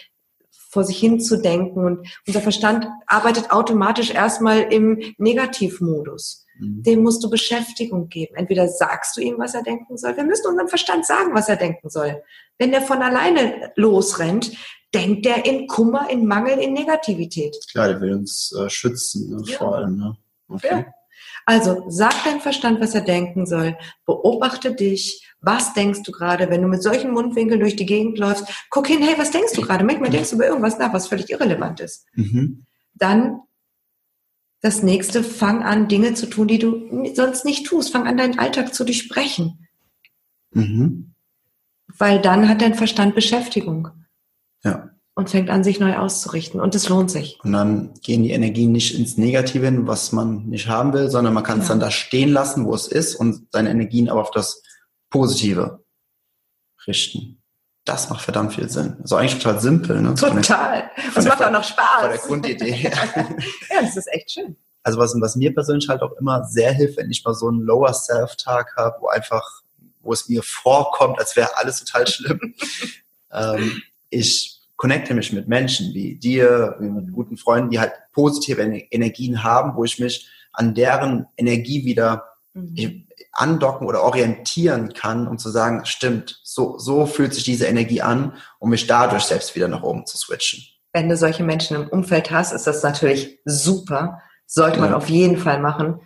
[0.69, 1.83] vor sich hin zu denken.
[1.83, 6.45] Und unser Verstand arbeitet automatisch erstmal im Negativmodus.
[6.59, 6.83] Mhm.
[6.83, 8.35] Dem musst du Beschäftigung geben.
[8.35, 10.15] Entweder sagst du ihm, was er denken soll.
[10.15, 12.21] Wir müssen unserem Verstand sagen, was er denken soll.
[12.57, 14.51] Wenn der von alleine losrennt,
[14.93, 17.55] denkt er in Kummer, in Mangel, in Negativität.
[17.71, 19.57] Klar, der will uns äh, schützen, ne, ja.
[19.57, 19.97] vor allem.
[19.97, 20.17] Ne?
[20.47, 20.67] Okay.
[20.71, 20.85] Ja.
[21.45, 23.77] Also sag dein Verstand, was er denken soll.
[24.05, 25.25] Beobachte dich.
[25.41, 28.45] Was denkst du gerade, wenn du mit solchen Mundwinkeln durch die Gegend läufst?
[28.69, 29.85] Guck hin, hey, was denkst du gerade?
[29.85, 32.05] Manchmal denkst du über irgendwas nach, was völlig irrelevant ist.
[32.13, 32.65] Mhm.
[32.93, 33.39] Dann
[34.61, 37.91] das nächste, fang an, Dinge zu tun, die du sonst nicht tust.
[37.91, 39.67] Fang an, deinen Alltag zu durchbrechen.
[40.51, 41.15] Mhm.
[41.97, 43.89] Weil dann hat dein Verstand Beschäftigung.
[44.63, 44.89] Ja.
[45.15, 46.61] Und fängt an, sich neu auszurichten.
[46.61, 47.39] Und es lohnt sich.
[47.43, 51.33] Und dann gehen die Energien nicht ins Negative hin, was man nicht haben will, sondern
[51.33, 51.63] man kann ja.
[51.63, 54.63] es dann da stehen lassen, wo es ist und seine Energien aber auf das
[55.09, 55.83] Positive
[56.87, 57.41] richten.
[57.83, 58.97] Das macht verdammt viel Sinn.
[59.01, 60.01] Also eigentlich total simpel.
[60.01, 60.13] Ne?
[60.15, 60.91] Total.
[61.15, 62.01] Das macht auch noch Spaß.
[62.01, 62.83] Von der Grundidee.
[63.69, 64.55] ja, das ist echt schön.
[64.83, 67.61] Also was, was mir persönlich halt auch immer sehr hilft, wenn ich mal so einen
[67.61, 69.61] Lower Self-Tag habe, wo einfach,
[70.01, 72.55] wo es mir vorkommt, als wäre alles total schlimm.
[73.31, 78.61] ähm, ich connecte mich mit Menschen wie dir, wie mit guten Freunden, die halt positive
[78.61, 83.05] Energien haben, wo ich mich an deren Energie wieder mhm.
[83.33, 88.37] andocken oder orientieren kann, um zu sagen, stimmt, so, so fühlt sich diese Energie an,
[88.59, 90.63] um mich dadurch selbst wieder nach oben zu switchen.
[90.93, 94.21] Wenn du solche Menschen im Umfeld hast, ist das natürlich super.
[94.45, 95.99] Sollte man auf jeden Fall machen.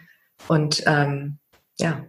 [0.47, 1.37] Und ähm,
[1.77, 2.05] ja,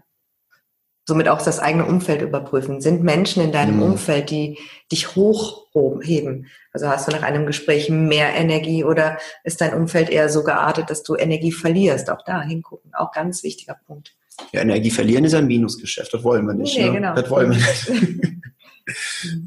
[1.07, 2.81] somit auch das eigene Umfeld überprüfen.
[2.81, 3.83] Sind Menschen in deinem mhm.
[3.83, 4.59] Umfeld, die
[4.91, 6.47] dich hochheben?
[6.73, 10.91] Also hast du nach einem Gespräch mehr Energie oder ist dein Umfeld eher so geartet,
[10.91, 12.11] dass du Energie verlierst?
[12.11, 14.17] Auch da hingucken, auch ganz wichtiger Punkt.
[14.53, 16.77] Ja, Energie verlieren ist ein Minusgeschäft, das wollen wir nicht.
[16.77, 16.93] Nee, ne?
[16.93, 17.15] genau.
[17.15, 18.39] Das wollen wir nicht.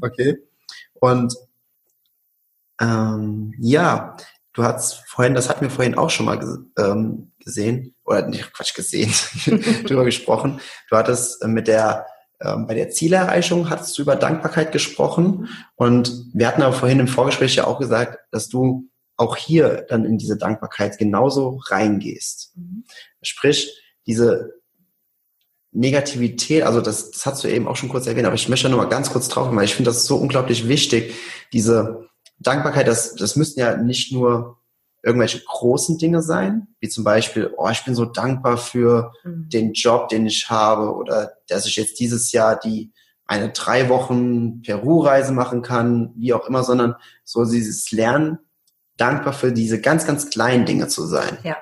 [0.00, 0.38] okay.
[0.94, 1.34] Und
[2.80, 4.16] ähm, ja,
[4.58, 6.40] du hast vorhin, das hatten wir vorhin auch schon mal
[6.78, 9.12] ähm, gesehen, oder nicht Quatsch gesehen,
[9.86, 10.60] drüber gesprochen.
[10.90, 12.06] Du hattest äh, mit der
[12.40, 17.08] ähm, bei der Zielerreichung hattest du über Dankbarkeit gesprochen und wir hatten aber vorhin im
[17.08, 22.52] Vorgespräch ja auch gesagt, dass du auch hier dann in diese Dankbarkeit genauso reingehst.
[22.56, 22.84] Mhm.
[23.22, 24.54] Sprich, diese
[25.72, 28.78] Negativität, also das, das hast du eben auch schon kurz erwähnt, aber ich möchte nur
[28.78, 31.14] mal ganz kurz drauf, weil ich finde das so unglaublich wichtig.
[31.52, 32.07] Diese
[32.38, 34.58] Dankbarkeit, das, das müssten ja nicht nur
[35.02, 39.48] irgendwelche großen Dinge sein, wie zum Beispiel, oh, ich bin so dankbar für mhm.
[39.48, 42.92] den Job, den ich habe oder dass ich jetzt dieses Jahr die
[43.26, 48.38] eine drei Wochen Peru-Reise machen kann, wie auch immer, sondern so dieses Lernen,
[48.96, 51.38] dankbar für diese ganz, ganz kleinen Dinge zu sein.
[51.44, 51.56] Ja,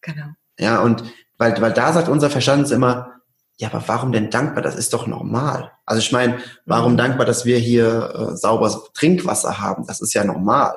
[0.00, 0.26] genau.
[0.58, 1.04] Ja, und
[1.38, 3.15] weil, weil da sagt unser Verstand immer,
[3.58, 4.62] ja, aber warum denn dankbar?
[4.62, 5.72] Das ist doch normal.
[5.86, 6.96] Also ich meine, warum mhm.
[6.98, 9.86] dankbar, dass wir hier äh, sauberes Trinkwasser haben?
[9.86, 10.76] Das ist ja normal.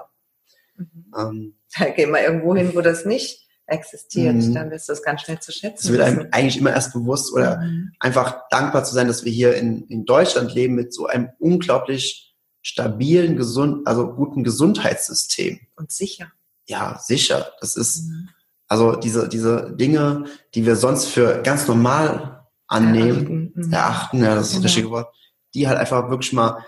[0.78, 1.14] Mhm.
[1.18, 4.54] Ähm, da gehen wir irgendwo hin, wo das nicht existiert, mhm.
[4.54, 5.86] dann ist das ganz schnell zu schätzen.
[5.86, 7.92] Es wird einem eigentlich immer erst bewusst oder mhm.
[8.00, 12.36] einfach dankbar zu sein, dass wir hier in, in Deutschland leben mit so einem unglaublich
[12.62, 15.60] stabilen, gesund, also guten Gesundheitssystem.
[15.76, 16.32] Und sicher.
[16.66, 17.52] Ja, sicher.
[17.62, 18.30] Das ist, mhm.
[18.68, 20.26] also diese, diese Dinge,
[20.56, 22.39] die wir sonst für ganz normal
[22.70, 23.74] annehmen, erachten, mhm.
[23.74, 24.64] erachten ja, das ist das genau.
[24.64, 25.16] richtige Wort,
[25.54, 26.64] die halt einfach wirklich mal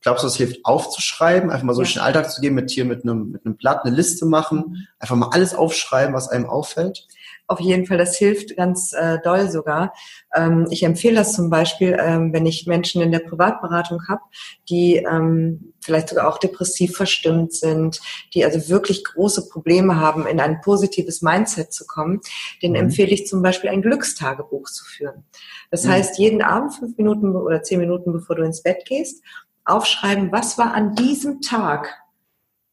[0.00, 1.88] Glaubst du, es hilft aufzuschreiben, einfach mal so ja.
[1.88, 5.16] den Alltag zu gehen, mit hier mit einem, mit einem Blatt eine Liste machen, einfach
[5.16, 7.06] mal alles aufschreiben, was einem auffällt?
[7.48, 9.92] Auf jeden Fall, das hilft ganz äh, doll sogar.
[10.34, 14.20] Ähm, ich empfehle das zum Beispiel, ähm, wenn ich Menschen in der Privatberatung habe,
[14.68, 18.00] die ähm, vielleicht sogar auch depressiv verstimmt sind,
[18.34, 22.20] die also wirklich große Probleme haben, in ein positives Mindset zu kommen,
[22.62, 22.76] den mhm.
[22.76, 25.24] empfehle ich zum Beispiel ein Glückstagebuch zu führen.
[25.70, 25.88] Das mhm.
[25.90, 29.24] heißt, jeden Abend fünf Minuten oder zehn Minuten, bevor du ins Bett gehst,
[29.64, 31.94] aufschreiben, was war an diesem Tag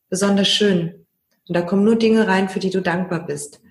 [0.09, 1.05] besonders schön.
[1.47, 3.61] Und da kommen nur Dinge rein, für die du dankbar bist.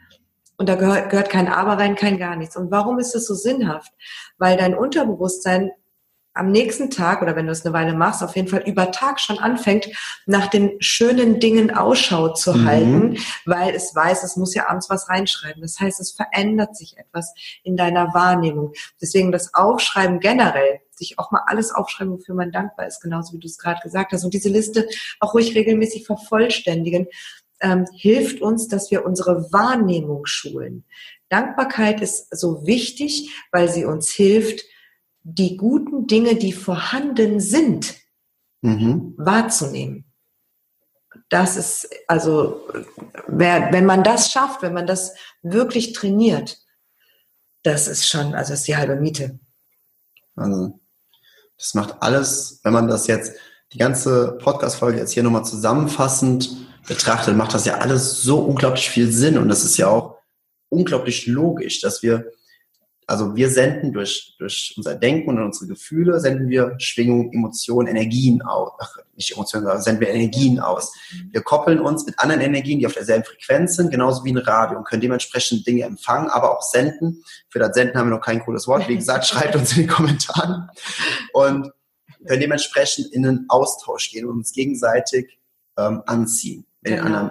[0.57, 2.57] Und da gehört, gehört kein Aber rein, kein gar nichts.
[2.57, 3.93] Und warum ist das so sinnhaft?
[4.39, 5.73] Weil dein Unterbewusstsein
[6.35, 9.21] am nächsten Tag oder wenn du es eine Weile machst, auf jeden Fall über Tag
[9.21, 9.89] schon anfängt,
[10.27, 12.67] nach den schönen Dingen Ausschau zu mhm.
[12.67, 15.63] halten, weil es weiß, es muss ja abends was reinschreiben.
[15.63, 17.33] Das heißt, es verändert sich etwas
[17.63, 18.73] in deiner Wahrnehmung.
[19.01, 23.41] Deswegen das Aufschreiben generell, sich auch mal alles aufschreiben, wofür man dankbar ist, genauso wie
[23.41, 24.25] du es gerade gesagt hast.
[24.25, 24.89] Und diese Liste
[25.21, 27.07] auch ruhig regelmäßig vervollständigen,
[27.61, 30.85] ähm, hilft uns, dass wir unsere Wahrnehmung schulen.
[31.29, 34.65] Dankbarkeit ist so wichtig, weil sie uns hilft,
[35.25, 37.95] die guten Dinge, die vorhanden sind,
[38.61, 39.15] mhm.
[39.17, 40.05] wahrzunehmen.
[41.31, 42.69] Das ist, also,
[43.27, 46.59] wer, wenn man das schafft, wenn man das wirklich trainiert,
[47.63, 49.41] das ist schon, also das ist die halbe Miete.
[50.37, 50.79] Also,
[51.57, 53.33] das macht alles, wenn man das jetzt,
[53.73, 56.57] die ganze Podcast-Folge jetzt hier nochmal zusammenfassend
[56.87, 60.19] betrachtet, macht das ja alles so unglaublich viel Sinn und das ist ja auch
[60.69, 62.31] unglaublich logisch, dass wir
[63.07, 68.43] also wir senden durch, durch unser Denken und unsere Gefühle, senden wir Schwingungen, Emotionen, Energien
[68.43, 68.73] aus.
[68.79, 70.93] Ach, nicht Emotionen, sondern senden wir Energien aus.
[71.31, 74.79] Wir koppeln uns mit anderen Energien, die auf derselben Frequenz sind, genauso wie ein Radio
[74.79, 77.23] und können dementsprechend Dinge empfangen, aber auch senden.
[77.51, 78.89] Für das Senden haben wir noch kein cooles Wort.
[78.89, 80.69] Wie gesagt, schreibt uns in die Kommentare.
[81.33, 81.71] Und
[82.27, 85.39] können dementsprechend in einen Austausch gehen und uns gegenseitig
[85.77, 87.05] ähm, anziehen mit genau.
[87.05, 87.31] den anderen.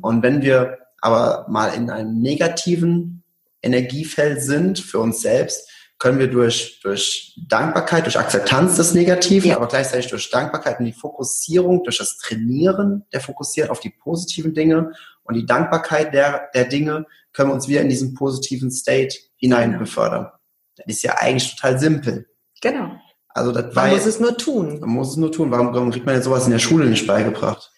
[0.00, 3.21] Und wenn wir aber mal in einem negativen
[3.62, 9.56] Energiefeld sind für uns selbst, können wir durch, durch Dankbarkeit, durch Akzeptanz des Negativen, ja.
[9.56, 14.52] aber gleichzeitig durch Dankbarkeit und die Fokussierung, durch das Trainieren der Fokussierung auf die positiven
[14.52, 14.92] Dinge
[15.22, 19.70] und die Dankbarkeit der, der Dinge, können wir uns wieder in diesen positiven State hinein
[19.70, 19.80] genau.
[19.80, 20.28] befördern.
[20.76, 22.26] Das ist ja eigentlich total simpel.
[22.60, 22.96] Genau.
[23.28, 24.80] Also das man muss es nur tun.
[24.80, 25.50] Man muss es nur tun.
[25.50, 27.71] Warum, warum kriegt man jetzt sowas in der Schule nicht beigebracht?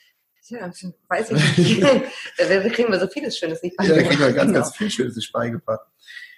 [0.48, 0.70] Ja,
[1.08, 1.82] weiß ich nicht.
[2.38, 4.02] da kriegen wir so vieles Schönes nicht beigebracht.
[4.02, 4.76] Ja, da kriegen wir ganz, ganz genau.
[4.76, 5.86] viel Schönes nicht beigebracht.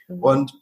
[0.09, 0.23] Mhm.
[0.23, 0.53] Und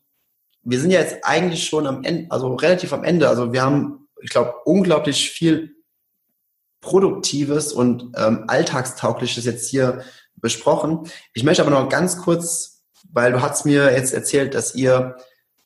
[0.63, 3.29] wir sind ja jetzt eigentlich schon am Ende, also relativ am Ende.
[3.29, 5.77] Also wir haben, ich glaube, unglaublich viel
[6.81, 10.05] Produktives und ähm, Alltagstaugliches jetzt hier
[10.37, 11.11] besprochen.
[11.33, 15.17] Ich möchte aber noch ganz kurz, weil du hast mir jetzt erzählt, dass ihr,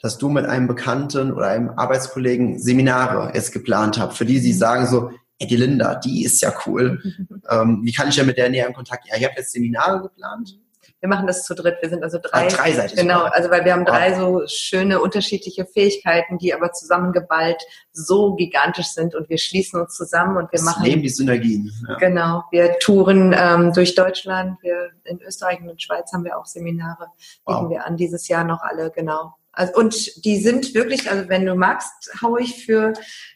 [0.00, 4.52] dass du mit einem Bekannten oder einem Arbeitskollegen Seminare jetzt geplant habt, für die sie
[4.52, 4.58] mhm.
[4.58, 7.00] sagen so, ey, die Linda, die ist ja cool.
[7.50, 9.06] ähm, wie kann ich ja mit der näher in Kontakt?
[9.08, 10.58] Ja, ich habe jetzt Seminare geplant.
[11.00, 11.76] Wir machen das zu dritt.
[11.80, 12.46] Wir sind also drei.
[12.46, 12.98] Ah, dreiseitig.
[12.98, 17.62] Genau, also weil wir haben drei so schöne unterschiedliche Fähigkeiten, die aber zusammengeballt
[17.92, 20.84] so gigantisch sind und wir schließen uns zusammen und wir das machen.
[20.84, 21.70] Leben die Synergien.
[21.88, 21.94] Ja.
[21.98, 22.44] Genau.
[22.50, 24.58] Wir touren ähm, durch Deutschland.
[24.62, 27.06] Wir in Österreich und in Schweiz haben wir auch Seminare.
[27.46, 27.70] Bieten wow.
[27.70, 29.34] wir an dieses Jahr noch alle, genau.
[29.58, 31.92] Also, und die sind wirklich, also wenn du magst,
[32.22, 32.92] haue ich für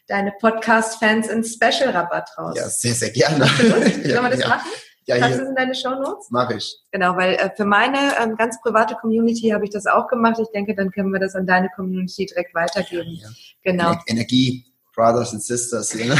[0.07, 2.55] deine Podcast-Fans einen Special-Rabatt raus.
[2.55, 3.45] Ja, sehr, sehr gerne.
[3.57, 4.47] Sollen wir das ja.
[4.47, 4.69] machen?
[5.05, 6.27] Ja, Hast du es in deine Show Notes?
[6.29, 6.77] Mach ich.
[6.93, 10.39] Genau, weil äh, für meine ähm, ganz private Community habe ich das auch gemacht.
[10.41, 13.19] Ich denke, dann können wir das an deine Community direkt weitergeben.
[13.21, 13.27] Ja.
[13.63, 13.93] Genau.
[14.07, 14.65] Energie,
[14.95, 15.93] Brothers and Sisters.
[15.93, 16.13] You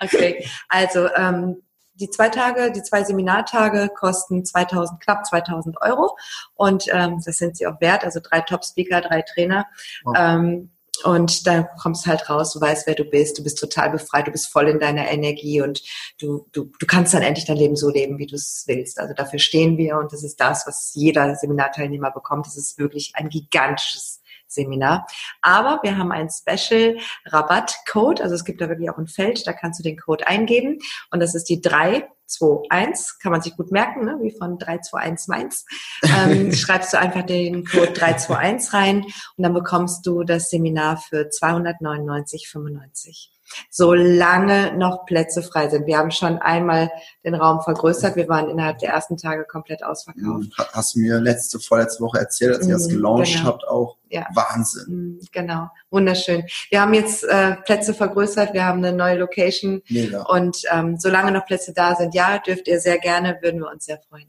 [0.00, 1.56] okay, also ähm,
[2.02, 6.16] die zwei Tage, die zwei Seminartage kosten 2000, knapp 2000 Euro
[6.54, 9.66] und ähm, das sind sie auch wert, also drei Top-Speaker, drei Trainer.
[10.04, 10.16] Wow.
[10.18, 10.70] Ähm,
[11.04, 14.30] und da kommst halt raus, du weißt, wer du bist, du bist total befreit, du
[14.30, 15.82] bist voll in deiner Energie und
[16.20, 19.00] du, du, du kannst dann endlich dein Leben so leben, wie du es willst.
[19.00, 22.46] Also dafür stehen wir und das ist das, was jeder Seminarteilnehmer bekommt.
[22.46, 24.21] Das ist wirklich ein gigantisches
[24.54, 25.06] Seminar.
[25.40, 29.52] Aber wir haben einen Special Rabattcode, also es gibt da wirklich auch ein Feld, da
[29.52, 30.78] kannst du den Code eingeben
[31.10, 34.18] und das ist die 321, kann man sich gut merken, ne?
[34.20, 35.64] wie von 321 Mainz.
[36.02, 41.28] Ähm, schreibst du einfach den Code 321 rein und dann bekommst du das Seminar für
[41.28, 43.28] 299,95
[43.70, 45.86] solange noch Plätze frei sind.
[45.86, 46.90] Wir haben schon einmal
[47.24, 48.16] den Raum vergrößert.
[48.16, 50.24] Wir waren innerhalb der ersten Tage komplett ausverkauft.
[50.24, 53.46] Hm, hast du mir letzte, vorletzte Woche erzählt, als ihr das mhm, gelauncht genau.
[53.46, 53.96] habt, auch.
[54.08, 54.26] Ja.
[54.34, 54.84] Wahnsinn.
[54.88, 55.68] Mhm, genau.
[55.90, 56.44] Wunderschön.
[56.70, 58.52] Wir haben jetzt äh, Plätze vergrößert.
[58.52, 59.82] Wir haben eine neue Location.
[59.88, 60.22] Mega.
[60.24, 63.86] Und ähm, solange noch Plätze da sind, ja, dürft ihr sehr gerne, würden wir uns
[63.86, 64.28] sehr freuen.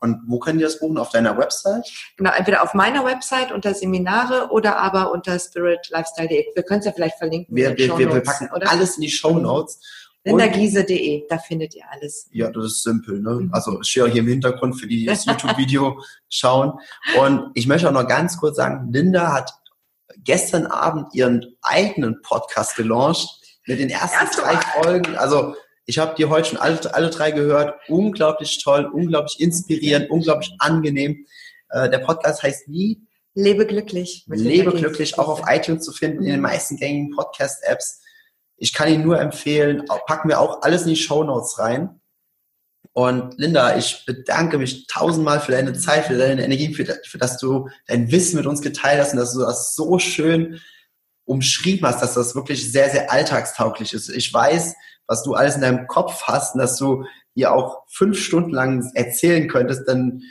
[0.00, 0.98] Und wo können die das buchen?
[0.98, 1.90] Auf deiner Website?
[2.16, 6.46] Genau, entweder auf meiner Website unter Seminare oder aber unter spiritlifestyle.de.
[6.54, 7.54] Wir können es ja vielleicht verlinken.
[7.54, 8.70] Wir, wir, wir, packen oder?
[8.70, 9.80] alles in die Show Notes.
[10.26, 12.28] Lindagiese.de, da findet ihr alles.
[12.32, 13.20] Ja, das ist simpel.
[13.20, 13.30] Ne?
[13.30, 13.54] Mhm.
[13.54, 16.72] Also ich stehe hier im Hintergrund für die, die das YouTube-Video schauen.
[17.20, 19.52] Und ich möchte auch noch ganz kurz sagen, Linda hat
[20.18, 23.28] gestern Abend ihren eigenen Podcast gelauncht
[23.66, 25.16] mit den ersten Erste drei Folgen.
[25.16, 25.54] Also
[25.86, 27.78] ich habe die heute schon alle, alle drei gehört.
[27.88, 31.26] Unglaublich toll, unglaublich inspirierend, unglaublich angenehm.
[31.70, 33.00] Äh, der Podcast heißt wie?
[33.34, 34.24] Lebe glücklich.
[34.26, 38.00] Lebe glücklich, auch auf iTunes zu finden, in den meisten gängigen Podcast-Apps.
[38.56, 39.84] Ich kann ihn nur empfehlen.
[40.06, 42.00] Packen wir auch alles in die Show Notes rein.
[42.92, 47.38] Und Linda, ich bedanke mich tausendmal für deine Zeit, für deine Energie, für, für dass
[47.38, 50.60] du dein Wissen mit uns geteilt hast und dass du das so schön
[51.26, 54.08] umschrieben hast, dass das wirklich sehr, sehr alltagstauglich ist.
[54.08, 54.74] Ich weiß,
[55.06, 57.04] was du alles in deinem Kopf hast und dass du
[57.34, 60.22] hier auch fünf Stunden lang erzählen könntest, dann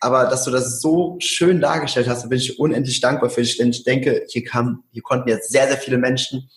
[0.00, 3.56] aber dass du das so schön dargestellt hast, da bin ich unendlich dankbar für dich,
[3.58, 6.50] denn ich denke, hier kam, hier konnten jetzt sehr, sehr viele Menschen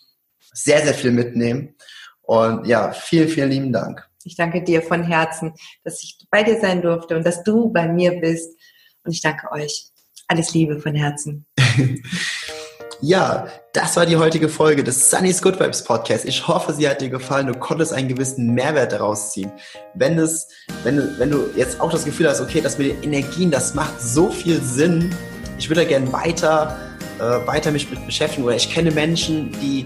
[0.52, 1.74] sehr, sehr viel mitnehmen.
[2.22, 4.08] Und ja, vielen, vielen lieben Dank.
[4.24, 7.88] Ich danke dir von Herzen, dass ich bei dir sein durfte und dass du bei
[7.88, 8.56] mir bist.
[9.04, 9.88] Und ich danke euch.
[10.28, 11.46] Alles Liebe von Herzen.
[13.04, 16.24] Ja, das war die heutige Folge des Sunny's Good Vibes Podcast.
[16.24, 17.48] Ich hoffe, sie hat dir gefallen.
[17.48, 19.50] Du konntest einen gewissen Mehrwert daraus ziehen.
[19.94, 20.46] Wenn es,
[20.84, 23.74] wenn du, wenn du jetzt auch das Gefühl hast, okay, das mit den Energien, das
[23.74, 25.12] macht so viel Sinn.
[25.58, 26.78] Ich würde da gerne weiter,
[27.18, 29.84] äh, weiter mich mit beschäftigen oder ich kenne Menschen, die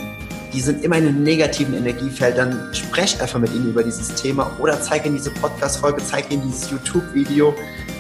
[0.53, 4.51] die sind immer in einem negativen Energiefeld, dann sprech einfach mit ihnen über dieses Thema
[4.59, 7.55] oder zeig ihnen diese Podcast-Folge, zeig ihnen dieses YouTube-Video,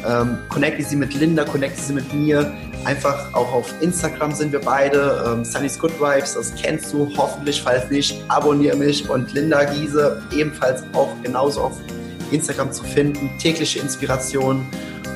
[0.06, 2.52] ähm, connecte sie mit Linda, connecte sie mit mir.
[2.84, 7.60] Einfach auch auf Instagram sind wir beide, ähm, Sunny's Good Vibes, das kennst du hoffentlich,
[7.62, 9.08] falls nicht, abonniere mich.
[9.10, 11.78] Und Linda Giese ebenfalls auch genauso auf
[12.30, 14.64] Instagram zu finden, tägliche Inspiration.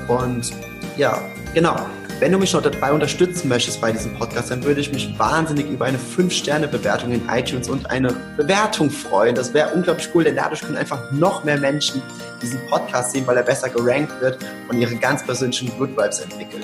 [0.09, 0.51] Und
[0.97, 1.23] ja,
[1.55, 1.77] genau.
[2.21, 5.71] Wenn du mich noch dabei unterstützen möchtest bei diesem Podcast, dann würde ich mich wahnsinnig
[5.71, 9.35] über eine 5-Sterne-Bewertung in iTunes und eine Bewertung freuen.
[9.35, 12.03] Das wäre unglaublich cool, denn dadurch können einfach noch mehr Menschen
[12.43, 14.37] diesen Podcast sehen, weil er besser gerankt wird
[14.69, 16.63] und ihre ganz persönlichen Good Vibes entwickeln.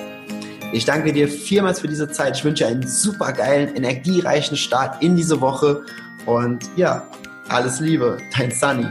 [0.75, 2.37] Ich danke dir vielmals für diese Zeit.
[2.37, 5.81] Ich wünsche dir einen super geilen, energiereichen Start in diese Woche
[6.27, 7.09] und ja,
[7.49, 8.89] alles Liebe, dein Sunny.